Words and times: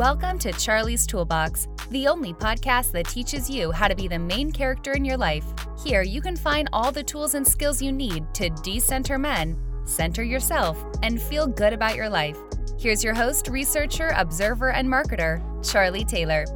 Welcome 0.00 0.38
to 0.38 0.52
Charlie's 0.52 1.06
Toolbox, 1.06 1.68
the 1.90 2.08
only 2.08 2.32
podcast 2.32 2.90
that 2.92 3.06
teaches 3.06 3.50
you 3.50 3.70
how 3.70 3.86
to 3.86 3.94
be 3.94 4.08
the 4.08 4.18
main 4.18 4.50
character 4.50 4.92
in 4.92 5.04
your 5.04 5.18
life. 5.18 5.44
Here, 5.84 6.00
you 6.00 6.22
can 6.22 6.36
find 6.36 6.70
all 6.72 6.90
the 6.90 7.02
tools 7.02 7.34
and 7.34 7.46
skills 7.46 7.82
you 7.82 7.92
need 7.92 8.24
to 8.32 8.48
decenter 8.62 9.18
men, 9.18 9.58
center 9.84 10.22
yourself, 10.22 10.82
and 11.02 11.20
feel 11.20 11.46
good 11.46 11.74
about 11.74 11.96
your 11.96 12.08
life. 12.08 12.38
Here's 12.78 13.04
your 13.04 13.12
host, 13.12 13.48
researcher, 13.48 14.14
observer, 14.16 14.70
and 14.70 14.88
marketer, 14.88 15.42
Charlie 15.62 16.06
Taylor. 16.06 16.46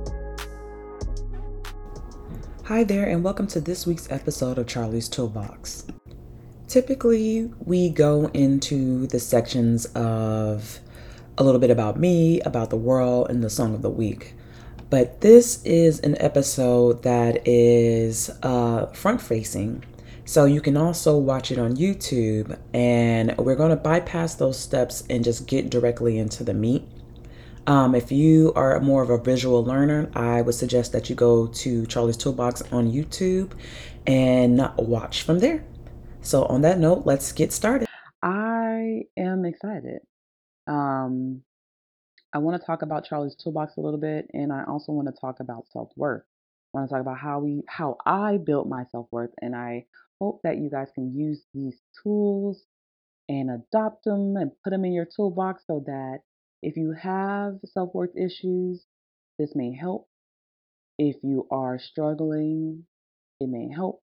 Hi 2.65 2.83
there, 2.83 3.05
and 3.05 3.23
welcome 3.23 3.47
to 3.49 3.61
this 3.61 3.87
week's 3.87 4.11
episode 4.11 4.57
of 4.57 4.67
Charlie's 4.67 5.11
Toolbox. 5.11 5.87
Typically, 6.67 7.51
we 7.59 7.91
go 7.91 8.31
into 8.33 9.07
the 9.09 9.21
sections 9.21 9.85
of 9.95 10.81
a 11.39 11.45
little 11.45 11.61
bit 11.61 11.71
about 11.71 11.99
me, 11.99 12.41
about 12.41 12.71
the 12.71 12.77
world, 12.77 13.31
and 13.31 13.43
the 13.43 13.51
song 13.51 13.75
of 13.75 13.83
the 13.83 13.91
week. 13.91 14.35
But 14.91 15.21
this 15.21 15.63
is 15.65 16.01
an 16.01 16.17
episode 16.21 17.03
that 17.03 17.47
is 17.49 18.31
uh, 18.43 18.87
front 18.87 19.21
facing. 19.21 19.85
So 20.25 20.45
you 20.45 20.61
can 20.61 20.77
also 20.77 21.19
watch 21.19 21.51
it 21.51 21.59
on 21.59 21.77
YouTube. 21.77 22.59
And 22.73 23.37
we're 23.39 23.57
going 23.57 23.71
to 23.71 23.77
bypass 23.77 24.35
those 24.35 24.59
steps 24.59 25.05
and 25.11 25.25
just 25.25 25.47
get 25.47 25.71
directly 25.71 26.19
into 26.19 26.45
the 26.45 26.55
meat. 26.55 26.85
Um, 27.67 27.95
if 27.95 28.13
you 28.13 28.53
are 28.55 28.79
more 28.81 29.03
of 29.03 29.11
a 29.11 29.19
visual 29.19 29.65
learner, 29.65 30.11
I 30.15 30.43
would 30.43 30.55
suggest 30.55 30.93
that 30.93 31.09
you 31.09 31.17
go 31.17 31.47
to 31.47 31.87
Charlie's 31.87 32.17
Toolbox 32.17 32.63
on 32.71 32.93
YouTube 32.93 33.53
and 34.07 34.71
watch 34.77 35.23
from 35.23 35.39
there. 35.39 35.65
So, 36.21 36.45
on 36.45 36.61
that 36.63 36.79
note, 36.79 37.05
let's 37.05 37.33
get 37.33 37.53
started. 37.53 37.89
I 38.23 39.05
am 39.17 39.45
excited. 39.45 40.01
Um, 40.67 41.43
I 42.33 42.39
want 42.39 42.61
to 42.61 42.67
talk 42.67 42.83
about 42.83 43.05
Charlie's 43.05 43.37
Toolbox 43.37 43.77
a 43.77 43.81
little 43.81 44.01
bit, 44.01 44.29
and 44.33 44.53
I 44.53 44.65
also 44.65 44.93
want 44.93 45.09
to 45.09 45.21
talk 45.21 45.41
about 45.41 45.67
self 45.73 45.91
worth. 45.97 46.25
I 46.75 46.79
want 46.79 46.89
to 46.89 46.95
talk 46.95 47.03
about 47.03 47.19
how 47.19 47.41
we, 47.41 47.63
how 47.69 47.97
I 48.05 48.39
built 48.39 48.69
my 48.69 48.85
self 48.91 49.07
worth, 49.11 49.31
and 49.41 49.55
I 49.55 49.87
hope 50.21 50.41
that 50.43 50.59
you 50.59 50.71
guys 50.71 50.89
can 50.95 51.15
use 51.15 51.43
these 51.55 51.77
tools 52.03 52.63
and 53.29 53.51
adopt 53.51 54.05
them 54.05 54.37
and 54.37 54.51
put 54.63 54.71
them 54.71 54.85
in 54.85 54.93
your 54.93 55.07
toolbox 55.07 55.63
so 55.67 55.83
that 55.87 56.21
if 56.63 56.77
you 56.77 56.93
have 56.93 57.59
self 57.67 57.95
worth 57.95 58.17
issues, 58.17 58.85
this 59.39 59.53
may 59.55 59.75
help. 59.75 60.09
If 60.99 61.17
you 61.23 61.47
are 61.51 61.79
struggling, 61.79 62.85
it 63.41 63.49
may 63.49 63.69
help. 63.69 64.03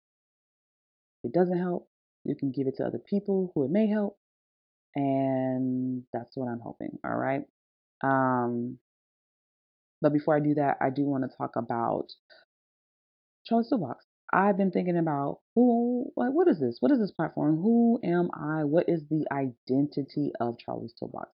If 1.22 1.30
it 1.30 1.34
doesn't 1.34 1.58
help, 1.58 1.88
you 2.24 2.34
can 2.34 2.50
give 2.50 2.66
it 2.66 2.76
to 2.76 2.84
other 2.84 2.98
people 2.98 3.52
who 3.54 3.64
it 3.64 3.70
may 3.70 3.88
help. 3.88 4.18
And 4.96 6.02
that's 6.12 6.30
what 6.34 6.48
I'm 6.48 6.60
hoping. 6.60 6.98
All 7.04 7.14
right. 7.14 7.42
Um, 8.02 8.78
but 10.00 10.12
before 10.12 10.34
I 10.34 10.40
do 10.40 10.54
that, 10.54 10.78
I 10.80 10.90
do 10.90 11.02
want 11.02 11.24
to 11.30 11.36
talk 11.36 11.56
about 11.56 12.06
Charlie's 13.46 13.68
Toolbox. 13.68 14.04
I've 14.32 14.56
been 14.56 14.70
thinking 14.70 14.98
about 14.98 15.40
who, 15.54 16.12
like, 16.16 16.30
what 16.32 16.48
is 16.48 16.58
this? 16.58 16.78
What 16.80 16.92
is 16.92 16.98
this 16.98 17.12
platform? 17.12 17.56
Who 17.62 18.00
am 18.02 18.30
I? 18.34 18.64
What 18.64 18.88
is 18.88 19.02
the 19.08 19.24
identity 19.30 20.32
of 20.40 20.58
Charlie's 20.58 20.94
Toolbox? 20.98 21.28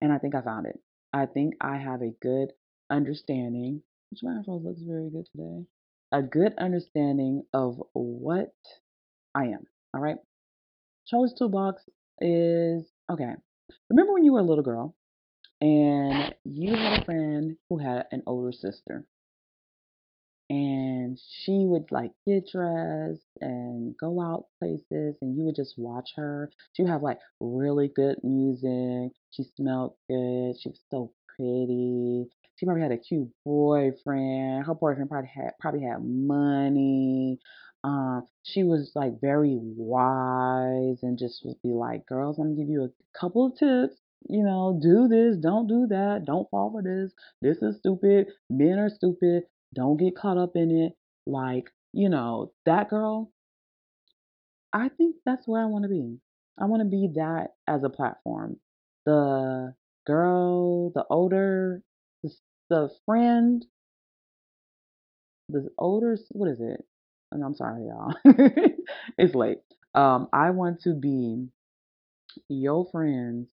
And 0.00 0.12
I 0.12 0.18
think 0.18 0.34
I 0.34 0.42
found 0.42 0.66
it. 0.66 0.78
I 1.12 1.26
think 1.26 1.54
I 1.60 1.76
have 1.76 2.02
a 2.02 2.14
good 2.20 2.48
understanding, 2.90 3.82
which 4.10 4.20
my 4.22 4.38
afro 4.40 4.58
looks 4.58 4.82
very 4.82 5.08
good 5.10 5.26
today. 5.32 5.64
A 6.12 6.22
good 6.22 6.52
understanding 6.58 7.44
of 7.54 7.80
what 7.92 8.52
I 9.34 9.44
am. 9.44 9.66
All 9.94 10.00
right. 10.00 10.16
Charlie's 11.06 11.34
Toolbox 11.38 11.82
is 12.20 12.84
okay. 13.10 13.34
Remember 13.90 14.12
when 14.12 14.24
you 14.24 14.32
were 14.32 14.40
a 14.40 14.44
little 14.44 14.64
girl 14.64 14.94
and 15.60 16.34
you 16.44 16.74
had 16.74 17.00
a 17.00 17.04
friend 17.04 17.56
who 17.68 17.78
had 17.78 18.06
an 18.12 18.22
older 18.26 18.52
sister. 18.52 19.06
And 20.50 21.18
she 21.18 21.64
would 21.64 21.90
like 21.90 22.12
get 22.26 22.48
dressed 22.52 23.22
and 23.40 23.96
go 23.96 24.20
out 24.20 24.46
places, 24.60 25.16
and 25.22 25.36
you 25.36 25.44
would 25.44 25.56
just 25.56 25.74
watch 25.78 26.10
her. 26.16 26.50
She 26.74 26.82
would 26.82 26.90
have 26.90 27.02
like 27.02 27.18
really 27.40 27.88
good 27.88 28.18
music. 28.22 29.12
She 29.30 29.44
smelled 29.56 29.94
good. 30.08 30.54
She 30.60 30.68
was 30.68 30.80
so 30.90 31.12
pretty. 31.34 32.26
She 32.56 32.66
probably 32.66 32.82
had 32.82 32.92
a 32.92 32.98
cute 32.98 33.30
boyfriend. 33.44 34.66
Her 34.66 34.74
boyfriend 34.74 35.08
probably 35.08 35.30
had 35.34 35.52
probably 35.58 35.82
had 35.82 36.04
money. 36.04 37.38
Um, 37.84 38.26
she 38.42 38.64
was 38.64 38.92
like 38.96 39.20
very 39.20 39.58
wise 39.60 41.02
and 41.02 41.18
just 41.18 41.44
would 41.44 41.62
be 41.62 41.70
like, 41.70 42.06
"Girls, 42.06 42.38
I'm 42.38 42.46
gonna 42.46 42.56
give 42.56 42.70
you 42.70 42.84
a 42.84 43.18
couple 43.18 43.46
of 43.46 43.56
tips 43.56 44.00
you 44.28 44.42
know, 44.42 44.78
do 44.80 45.08
this, 45.08 45.36
don't 45.36 45.66
do 45.66 45.86
that, 45.88 46.24
don't 46.24 46.48
fall 46.50 46.70
for 46.70 46.82
this. 46.82 47.12
This 47.42 47.58
is 47.62 47.78
stupid. 47.78 48.28
Men 48.48 48.78
are 48.78 48.88
stupid. 48.88 49.44
Don't 49.74 49.96
get 49.96 50.16
caught 50.16 50.38
up 50.38 50.52
in 50.54 50.70
it. 50.70 50.92
Like, 51.26 51.70
you 51.92 52.08
know, 52.08 52.52
that 52.64 52.88
girl, 52.88 53.32
I 54.72 54.88
think 54.88 55.16
that's 55.24 55.46
where 55.46 55.62
I 55.62 55.66
want 55.66 55.84
to 55.84 55.88
be. 55.88 56.18
I 56.58 56.64
want 56.66 56.82
to 56.82 56.88
be 56.88 57.10
that 57.16 57.48
as 57.66 57.82
a 57.84 57.90
platform. 57.90 58.56
The 59.04 59.74
girl, 60.06 60.90
the 60.90 61.04
older, 61.10 61.82
the, 62.22 62.30
the 62.70 62.90
friend, 63.04 63.64
the 65.48 65.68
older, 65.78 66.16
what 66.30 66.48
is 66.48 66.60
it? 66.60 66.84
And 67.34 67.42
I'm 67.44 67.54
sorry, 67.54 67.86
y'all. 67.86 68.14
it's 69.18 69.34
late. 69.34 69.58
Um, 69.94 70.28
I 70.32 70.50
want 70.50 70.80
to 70.82 70.94
be 70.94 71.48
your 72.48 72.86
friend's 72.90 73.48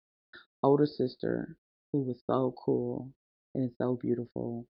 older 0.63 0.87
sister 0.87 1.57
who 1.93 2.01
was 2.03 2.21
so 2.27 2.55
cool 2.65 3.11
and 3.55 3.71
so 3.79 3.99
beautiful, 4.01 4.67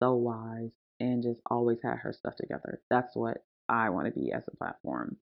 so 0.00 0.14
wise, 0.14 0.70
and 1.00 1.22
just 1.22 1.40
always 1.48 1.78
had 1.82 1.98
her 1.98 2.12
stuff 2.12 2.34
together. 2.36 2.80
That's 2.90 3.14
what 3.14 3.38
I 3.68 3.90
want 3.90 4.06
to 4.06 4.20
be 4.20 4.32
as 4.32 4.42
a 4.48 4.56
platform. 4.56 5.16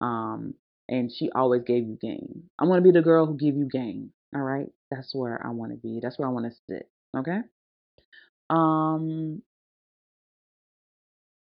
Um, 0.00 0.54
and 0.88 1.10
she 1.12 1.30
always 1.30 1.62
gave 1.62 1.86
you 1.86 1.96
game. 2.00 2.50
I 2.58 2.64
want 2.64 2.78
to 2.78 2.92
be 2.92 2.96
the 2.96 3.04
girl 3.04 3.26
who 3.26 3.36
give 3.36 3.56
you 3.56 3.68
game. 3.70 4.12
All 4.34 4.42
right, 4.42 4.68
that's 4.90 5.14
where 5.14 5.40
I 5.46 5.50
want 5.50 5.70
to 5.70 5.78
be. 5.78 6.00
That's 6.02 6.18
where 6.18 6.28
I 6.28 6.32
want 6.32 6.46
to 6.46 6.58
sit. 6.68 6.88
Okay. 7.16 7.38
Um, 8.50 9.42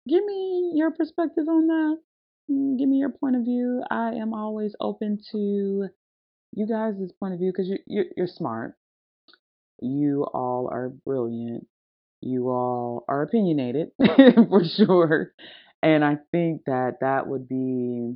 give 0.08 0.24
me 0.24 0.74
your 0.76 0.92
perspective 0.92 1.48
on 1.48 1.68
that. 1.68 1.98
Mm, 2.50 2.78
give 2.78 2.90
me 2.90 2.98
your 2.98 3.10
point 3.10 3.36
of 3.36 3.44
view. 3.44 3.84
I 3.90 4.14
am 4.14 4.34
always 4.34 4.76
open 4.80 5.20
to 5.32 5.88
you 6.54 6.68
guys' 6.68 7.12
point 7.20 7.34
of 7.34 7.40
view 7.40 7.52
because 7.52 7.68
you, 7.68 7.78
you're, 7.88 8.06
you're 8.16 8.28
smart. 8.28 8.76
You 9.82 10.24
all 10.34 10.70
are 10.72 10.90
brilliant. 10.90 11.68
You 12.22 12.50
all 12.50 13.04
are 13.08 13.24
opinionated 13.24 13.92
for 14.50 14.64
sure. 14.64 15.34
And 15.84 16.04
I 16.04 16.18
think 16.32 16.64
that 16.66 16.98
that 17.02 17.28
would 17.28 17.48
be, 17.48 18.16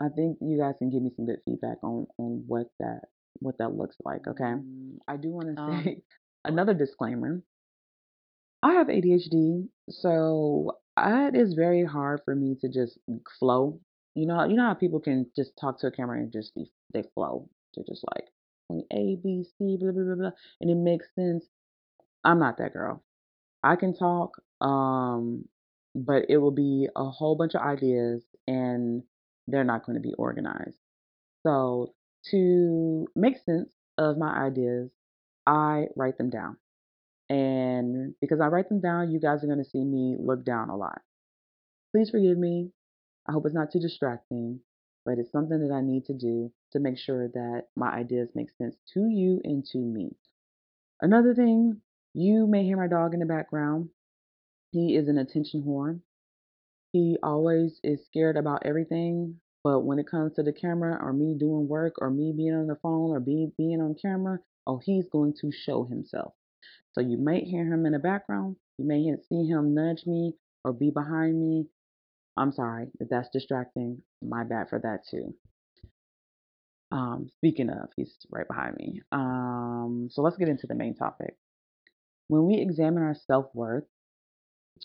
I 0.00 0.08
think 0.14 0.38
you 0.40 0.58
guys 0.58 0.74
can 0.78 0.90
give 0.90 1.02
me 1.02 1.10
some 1.14 1.26
good 1.26 1.40
feedback 1.44 1.78
on, 1.82 2.06
on 2.18 2.44
what 2.46 2.66
that 2.80 3.02
what 3.38 3.58
that 3.58 3.74
looks 3.74 3.96
like. 4.04 4.26
Okay. 4.26 4.44
Mm, 4.44 4.98
I 5.08 5.16
do 5.16 5.28
want 5.30 5.56
to 5.56 5.62
um, 5.62 5.84
say 5.84 6.02
another 6.44 6.74
disclaimer. 6.74 7.42
I 8.62 8.72
have 8.74 8.88
ADHD, 8.88 9.68
so 9.88 10.78
it 10.98 11.34
is 11.34 11.54
very 11.54 11.84
hard 11.84 12.20
for 12.24 12.34
me 12.34 12.56
to 12.60 12.68
just 12.68 12.98
flow 13.38 13.80
you 14.14 14.26
know, 14.26 14.44
you 14.44 14.54
know 14.56 14.66
how 14.66 14.74
people 14.74 15.00
can 15.00 15.26
just 15.36 15.52
talk 15.60 15.78
to 15.80 15.86
a 15.86 15.90
camera 15.90 16.18
and 16.18 16.32
just 16.32 16.54
be 16.54 16.70
they 16.92 17.04
flow. 17.14 17.48
They're 17.74 17.84
just 17.88 18.04
like 18.14 18.24
A, 18.92 19.16
B, 19.22 19.44
C, 19.56 19.76
blah 19.80 19.92
blah 19.92 20.02
blah 20.02 20.14
blah, 20.14 20.30
and 20.60 20.70
it 20.70 20.76
makes 20.76 21.06
sense. 21.14 21.46
I'm 22.24 22.38
not 22.38 22.58
that 22.58 22.72
girl. 22.72 23.02
I 23.62 23.76
can 23.76 23.94
talk, 23.94 24.42
um, 24.60 25.44
but 25.94 26.24
it 26.28 26.38
will 26.38 26.50
be 26.50 26.88
a 26.96 27.04
whole 27.04 27.36
bunch 27.36 27.54
of 27.54 27.62
ideas, 27.62 28.22
and 28.48 29.02
they're 29.46 29.64
not 29.64 29.86
going 29.86 29.96
to 29.96 30.02
be 30.02 30.14
organized. 30.14 30.78
So 31.44 31.94
to 32.30 33.06
make 33.14 33.36
sense 33.46 33.70
of 33.96 34.18
my 34.18 34.32
ideas, 34.32 34.90
I 35.46 35.86
write 35.96 36.18
them 36.18 36.30
down. 36.30 36.56
And 37.30 38.16
because 38.20 38.40
I 38.40 38.48
write 38.48 38.68
them 38.68 38.80
down, 38.80 39.12
you 39.12 39.20
guys 39.20 39.44
are 39.44 39.46
going 39.46 39.62
to 39.62 39.70
see 39.70 39.84
me 39.84 40.16
look 40.18 40.44
down 40.44 40.68
a 40.68 40.76
lot. 40.76 41.00
Please 41.92 42.10
forgive 42.10 42.36
me. 42.36 42.72
I 43.28 43.32
hope 43.32 43.46
it's 43.46 43.54
not 43.54 43.70
too 43.72 43.78
distracting, 43.78 44.60
but 45.06 45.18
it's 45.18 45.30
something 45.30 45.60
that 45.60 45.72
I 45.72 45.80
need 45.80 46.06
to 46.06 46.12
do 46.12 46.50
to 46.72 46.80
make 46.80 46.98
sure 46.98 47.28
that 47.28 47.66
my 47.76 47.88
ideas 47.88 48.30
make 48.34 48.48
sense 48.58 48.74
to 48.94 49.08
you 49.08 49.40
and 49.44 49.64
to 49.66 49.78
me. 49.78 50.16
Another 51.00 51.32
thing, 51.32 51.80
you 52.14 52.48
may 52.48 52.64
hear 52.64 52.76
my 52.76 52.88
dog 52.88 53.14
in 53.14 53.20
the 53.20 53.26
background. 53.26 53.90
He 54.72 54.96
is 54.96 55.06
an 55.06 55.18
attention 55.18 55.62
whore. 55.62 56.00
He 56.92 57.16
always 57.22 57.78
is 57.84 58.04
scared 58.06 58.36
about 58.36 58.66
everything, 58.66 59.36
but 59.62 59.80
when 59.80 60.00
it 60.00 60.10
comes 60.10 60.34
to 60.34 60.42
the 60.42 60.52
camera 60.52 60.98
or 61.00 61.12
me 61.12 61.36
doing 61.38 61.68
work 61.68 61.94
or 61.98 62.10
me 62.10 62.32
being 62.36 62.54
on 62.54 62.66
the 62.66 62.74
phone 62.82 63.10
or 63.10 63.20
be, 63.20 63.52
being 63.56 63.80
on 63.80 63.94
camera, 63.94 64.40
oh, 64.66 64.80
he's 64.84 65.06
going 65.06 65.34
to 65.40 65.52
show 65.52 65.84
himself. 65.84 66.34
So 66.92 67.00
you 67.00 67.18
might 67.18 67.44
hear 67.44 67.64
him 67.64 67.86
in 67.86 67.92
the 67.92 67.98
background. 67.98 68.56
You 68.78 68.86
may 68.86 69.04
see 69.28 69.46
him 69.46 69.74
nudge 69.74 70.06
me 70.06 70.34
or 70.64 70.72
be 70.72 70.90
behind 70.90 71.40
me 71.40 71.66
I'm 72.36 72.52
sorry 72.52 72.86
if 72.98 73.08
that's 73.10 73.28
distracting. 73.30 74.02
My 74.22 74.44
bad 74.44 74.70
for 74.70 74.78
that 74.78 75.06
too. 75.10 75.34
Um, 76.90 77.28
speaking 77.36 77.70
of, 77.70 77.90
he's 77.96 78.16
right 78.30 78.48
behind 78.48 78.76
me. 78.76 79.02
Um, 79.12 80.08
so 80.10 80.22
let's 80.22 80.38
get 80.38 80.48
into 80.48 80.66
the 80.66 80.74
main 80.74 80.94
topic. 80.94 81.36
When 82.28 82.46
we 82.46 82.54
examine 82.54 83.02
our 83.02 83.14
self 83.14 83.46
worth, 83.54 83.84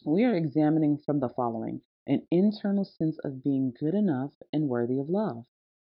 we 0.06 0.26
are 0.26 0.36
examining 0.36 1.00
from 1.06 1.20
the 1.22 1.30
following 1.30 1.82
an 2.08 2.28
internal 2.30 2.84
sense 2.84 3.18
of 3.24 3.44
being 3.44 3.74
good 3.80 3.96
enough 3.96 4.32
and 4.52 4.68
worthy 4.68 5.00
of 5.00 5.10
love 5.10 5.46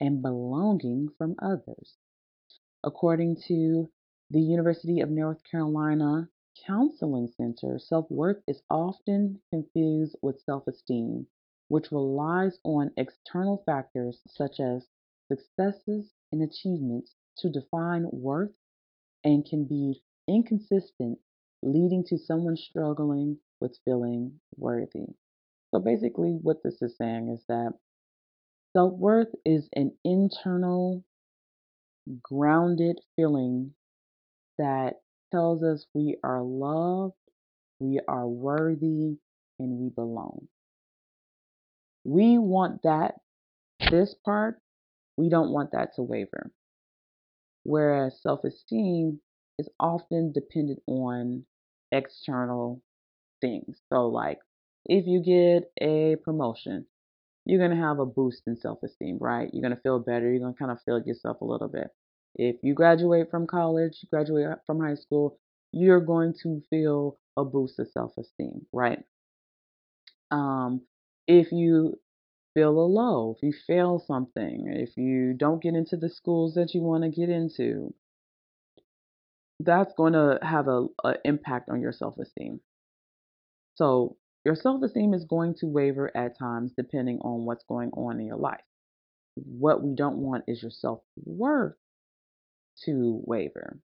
and 0.01 0.23
belonging 0.23 1.09
from 1.19 1.35
others. 1.43 1.97
According 2.85 3.39
to 3.49 3.91
the 4.31 4.41
University 4.41 5.01
of 5.01 5.11
North 5.11 5.43
Carolina 5.45 6.29
Counseling 6.67 7.29
Center, 7.29 7.79
self 7.79 8.11
worth 8.11 8.43
is 8.47 8.63
often 8.69 9.41
confused 9.51 10.17
with 10.23 10.41
self 10.43 10.67
esteem, 10.67 11.27
which 11.69 11.93
relies 11.93 12.59
on 12.65 12.93
external 12.97 13.63
factors 13.65 14.21
such 14.27 14.61
as 14.61 14.89
successes 15.29 16.13
and 16.33 16.43
achievements 16.43 17.15
to 17.39 17.49
define 17.49 18.09
worth 18.13 18.53
and 19.25 19.45
can 19.47 19.65
be 19.65 20.03
inconsistent, 20.27 21.19
leading 21.63 22.05
to 22.05 22.19
someone 22.19 22.57
struggling 22.57 23.39
with 23.61 23.79
feeling 23.85 24.41
worthy. 24.57 25.07
So 25.71 25.81
basically, 25.81 26.33
what 26.43 26.63
this 26.63 26.83
is 26.83 26.97
saying 26.97 27.29
is 27.31 27.45
that 27.49 27.75
self 28.75 28.93
worth 28.95 29.35
is 29.45 29.69
an 29.75 29.97
internal, 30.05 31.05
grounded 32.23 33.01
feeling 33.17 33.75
that 34.59 35.03
tells 35.33 35.63
us 35.63 35.87
we 35.95 36.19
are 36.25 36.43
loved, 36.43 37.15
we 37.81 38.01
are 38.09 38.29
worthy, 38.29 39.19
and 39.59 39.79
we 39.81 39.91
belong. 39.91 40.49
We 42.05 42.39
want 42.39 42.83
that, 42.83 43.21
this 43.91 44.15
part, 44.15 44.61
we 45.17 45.29
don't 45.31 45.53
want 45.53 45.73
that 45.73 45.95
to 45.97 46.03
waver. 46.03 46.53
Whereas 47.63 48.21
self 48.21 48.43
esteem 48.43 49.21
is 49.59 49.69
often 49.79 50.33
dependent 50.33 50.83
on 50.89 51.47
external 51.93 52.83
things. 53.41 53.83
So, 53.91 54.09
like 54.09 54.41
if 54.87 55.07
you 55.07 55.23
get 55.23 55.73
a 55.81 56.17
promotion, 56.17 56.87
you're 57.47 57.61
going 57.61 57.77
to 57.79 57.85
have 57.85 58.01
a 58.01 58.07
boost 58.07 58.45
in 58.47 58.57
self 58.57 58.83
esteem, 58.83 59.19
right? 59.21 59.51
You're 59.53 59.63
going 59.63 59.77
to 59.77 59.83
feel 59.83 60.01
better. 60.01 60.31
You're 60.31 60.41
going 60.41 60.55
to 60.55 60.59
kind 60.59 60.73
of 60.73 60.83
feel 60.83 61.03
yourself 61.03 61.41
a 61.43 61.47
little 61.47 61.69
bit. 61.69 61.89
If 62.39 62.57
you 62.63 62.73
graduate 62.73 63.31
from 63.31 63.47
college, 63.49 63.99
you 64.01 64.09
graduate 64.09 64.59
from 64.65 64.81
high 64.81 64.95
school, 64.95 65.39
you're 65.73 66.01
going 66.01 66.35
to 66.45 66.63
feel 66.71 67.19
a 67.37 67.45
boost 67.45 67.79
of 67.81 67.89
self 67.89 68.13
esteem, 68.17 68.65
right? 68.73 69.01
Um, 70.31 70.83
if 71.27 71.51
you 71.51 71.99
feel 72.55 72.71
a 72.71 72.87
low, 72.87 73.35
if 73.37 73.43
you 73.43 73.53
fail 73.67 74.03
something, 74.07 74.67
if 74.69 74.97
you 74.97 75.35
don't 75.35 75.63
get 75.63 75.75
into 75.75 75.97
the 75.97 76.09
schools 76.09 76.55
that 76.55 76.75
you 76.75 76.81
want 76.81 77.03
to 77.05 77.11
get 77.11 77.29
into, 77.29 77.93
that's 79.61 79.93
going 79.95 80.13
to 80.13 80.39
have 80.41 80.69
a, 80.69 80.87
a 81.05 81.15
impact 81.25 81.69
on 81.69 81.81
your 81.81 81.93
self 81.93 82.19
esteem. 82.19 82.61
So 83.75 84.17
your 84.45 84.55
self 84.55 84.83
esteem 84.83 85.13
is 85.13 85.25
going 85.25 85.55
to 85.57 85.67
waver 85.67 86.17
at 86.17 86.39
times 86.39 86.73
depending 86.77 87.19
on 87.23 87.45
what's 87.45 87.65
going 87.69 87.91
on 87.91 88.21
in 88.21 88.27
your 88.27 88.37
life. 88.37 88.61
What 89.35 89.83
we 89.83 89.95
don't 89.95 90.19
want 90.19 90.45
is 90.47 90.63
your 90.63 90.71
self 90.71 91.01
worth 91.25 91.75
to 92.85 93.21
waver. 93.25 93.79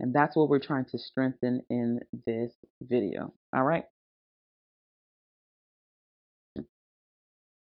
And 0.00 0.14
that's 0.14 0.34
what 0.34 0.48
we're 0.48 0.58
trying 0.58 0.86
to 0.86 0.98
strengthen 0.98 1.62
in 1.70 2.00
this 2.26 2.52
video. 2.82 3.32
All 3.54 3.62
right. 3.62 3.84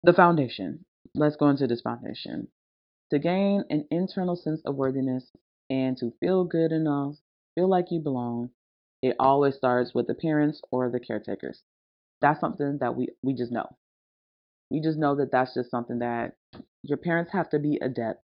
The 0.03 0.12
foundation. 0.15 0.85
Let's 1.15 1.37
go 1.37 1.50
into 1.50 1.67
this 1.67 1.82
foundation. 1.82 2.49
To 3.11 3.19
gain 3.19 3.65
an 3.69 3.87
internal 3.91 4.37
sense 4.37 4.62
of 4.65 4.77
worthiness 4.77 5.31
and 5.69 5.97
to 5.99 6.12
feel 6.21 6.44
good 6.44 6.73
enough, 6.73 7.17
feel 7.55 7.69
like 7.69 7.91
you 7.91 8.00
belong, 8.00 8.50
it 9.03 9.17
always 9.19 9.56
starts 9.56 9.93
with 9.94 10.06
the 10.06 10.15
parents 10.15 10.62
or 10.71 10.91
the 10.91 11.00
caretakers. 11.00 11.62
That's 12.23 12.41
something 12.41 12.79
that 12.81 12.97
we, 12.97 13.09
we 13.23 13.35
just 13.35 13.53
know. 13.53 13.77
We 14.71 14.81
just 14.81 14.99
know 14.99 15.17
that 15.17 15.32
that's 15.32 15.55
just 15.55 15.71
something 15.71 15.99
that 15.99 16.37
your 16.82 16.99
parents 16.99 17.32
have 17.32 17.50
to 17.50 17.59
be 17.59 17.79
adept 17.82 18.23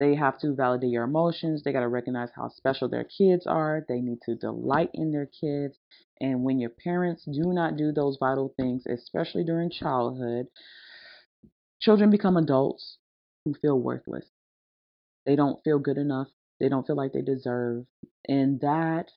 they 0.00 0.14
have 0.14 0.38
to 0.40 0.54
validate 0.54 0.90
your 0.90 1.04
emotions. 1.04 1.62
They 1.62 1.72
got 1.72 1.80
to 1.80 1.88
recognize 1.88 2.30
how 2.34 2.48
special 2.48 2.88
their 2.88 3.04
kids 3.04 3.46
are. 3.46 3.84
They 3.88 4.00
need 4.00 4.20
to 4.22 4.36
delight 4.36 4.90
in 4.94 5.10
their 5.10 5.26
kids. 5.26 5.76
And 6.20 6.44
when 6.44 6.60
your 6.60 6.70
parents 6.70 7.24
do 7.24 7.52
not 7.52 7.76
do 7.76 7.92
those 7.92 8.16
vital 8.18 8.54
things, 8.56 8.84
especially 8.86 9.44
during 9.44 9.70
childhood, 9.70 10.46
children 11.80 12.10
become 12.10 12.36
adults 12.36 12.98
who 13.44 13.54
feel 13.54 13.78
worthless. 13.78 14.26
They 15.26 15.36
don't 15.36 15.62
feel 15.64 15.78
good 15.78 15.98
enough. 15.98 16.28
They 16.60 16.68
don't 16.68 16.86
feel 16.86 16.96
like 16.96 17.12
they 17.12 17.22
deserve. 17.22 17.84
And 18.28 18.60
that 18.60 19.10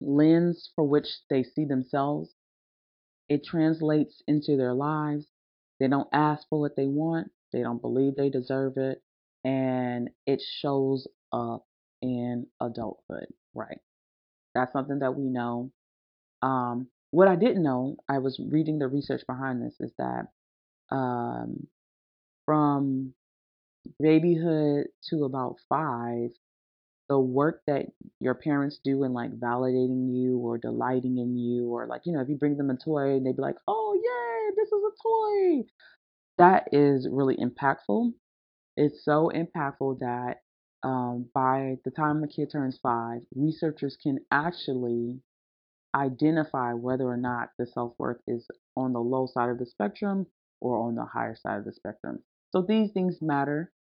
lens 0.00 0.70
for 0.74 0.84
which 0.84 1.06
they 1.30 1.42
see 1.42 1.64
themselves, 1.64 2.30
it 3.28 3.44
translates 3.44 4.22
into 4.26 4.56
their 4.56 4.74
lives. 4.74 5.26
They 5.80 5.88
don't 5.88 6.08
ask 6.12 6.48
for 6.48 6.60
what 6.60 6.76
they 6.76 6.86
want. 6.86 7.30
They 7.52 7.62
don't 7.62 7.80
believe 7.80 8.16
they 8.16 8.30
deserve 8.30 8.76
it 8.76 9.02
and 9.46 10.10
it 10.26 10.42
shows 10.60 11.06
up 11.32 11.64
in 12.02 12.46
adulthood, 12.60 13.28
right? 13.54 13.78
That's 14.56 14.72
something 14.72 14.98
that 14.98 15.14
we 15.14 15.28
know. 15.28 15.70
Um, 16.42 16.88
what 17.12 17.28
I 17.28 17.36
didn't 17.36 17.62
know, 17.62 17.96
I 18.08 18.18
was 18.18 18.40
reading 18.50 18.80
the 18.80 18.88
research 18.88 19.22
behind 19.26 19.62
this, 19.62 19.76
is 19.78 19.92
that 19.98 20.26
um, 20.90 21.68
from 22.44 23.14
babyhood 24.00 24.88
to 25.10 25.24
about 25.24 25.56
five, 25.68 26.30
the 27.08 27.18
work 27.18 27.62
that 27.68 27.86
your 28.18 28.34
parents 28.34 28.80
do 28.82 29.04
in 29.04 29.12
like 29.12 29.30
validating 29.30 30.12
you 30.12 30.38
or 30.38 30.58
delighting 30.58 31.18
in 31.18 31.36
you, 31.38 31.68
or 31.68 31.86
like, 31.86 32.00
you 32.04 32.12
know, 32.12 32.20
if 32.20 32.28
you 32.28 32.34
bring 32.34 32.56
them 32.56 32.70
a 32.70 32.76
toy 32.76 33.12
and 33.12 33.24
they'd 33.24 33.36
be 33.36 33.42
like, 33.42 33.56
oh, 33.68 33.94
yay, 33.94 34.56
this 34.56 34.72
is 34.72 34.82
a 34.82 35.62
toy, 35.62 35.68
that 36.38 36.64
is 36.72 37.06
really 37.08 37.36
impactful 37.36 38.12
it's 38.76 39.04
so 39.04 39.30
impactful 39.34 40.00
that 40.00 40.42
um, 40.82 41.26
by 41.34 41.76
the 41.84 41.90
time 41.90 42.20
the 42.20 42.28
kid 42.28 42.50
turns 42.50 42.78
five, 42.82 43.22
researchers 43.34 43.96
can 44.02 44.18
actually 44.30 45.20
identify 45.94 46.72
whether 46.74 47.04
or 47.04 47.16
not 47.16 47.50
the 47.58 47.66
self 47.66 47.94
worth 47.98 48.20
is 48.26 48.46
on 48.76 48.92
the 48.92 49.00
low 49.00 49.26
side 49.26 49.48
of 49.48 49.58
the 49.58 49.66
spectrum 49.66 50.26
or 50.60 50.78
on 50.86 50.94
the 50.94 51.04
higher 51.04 51.34
side 51.34 51.58
of 51.58 51.64
the 51.64 51.72
spectrum. 51.72 52.18
So 52.50 52.62
these 52.62 52.92
things 52.92 53.18
matter. 53.20 53.72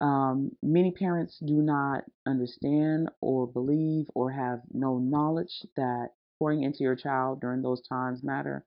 Um, 0.00 0.50
many 0.64 0.90
parents 0.90 1.38
do 1.38 1.62
not 1.62 2.02
understand 2.26 3.08
or 3.20 3.46
believe 3.46 4.06
or 4.16 4.32
have 4.32 4.60
no 4.72 4.98
knowledge 4.98 5.64
that 5.76 6.08
pouring 6.38 6.64
into 6.64 6.82
your 6.82 6.96
child 6.96 7.40
during 7.40 7.62
those 7.62 7.82
times 7.86 8.24
matter. 8.24 8.64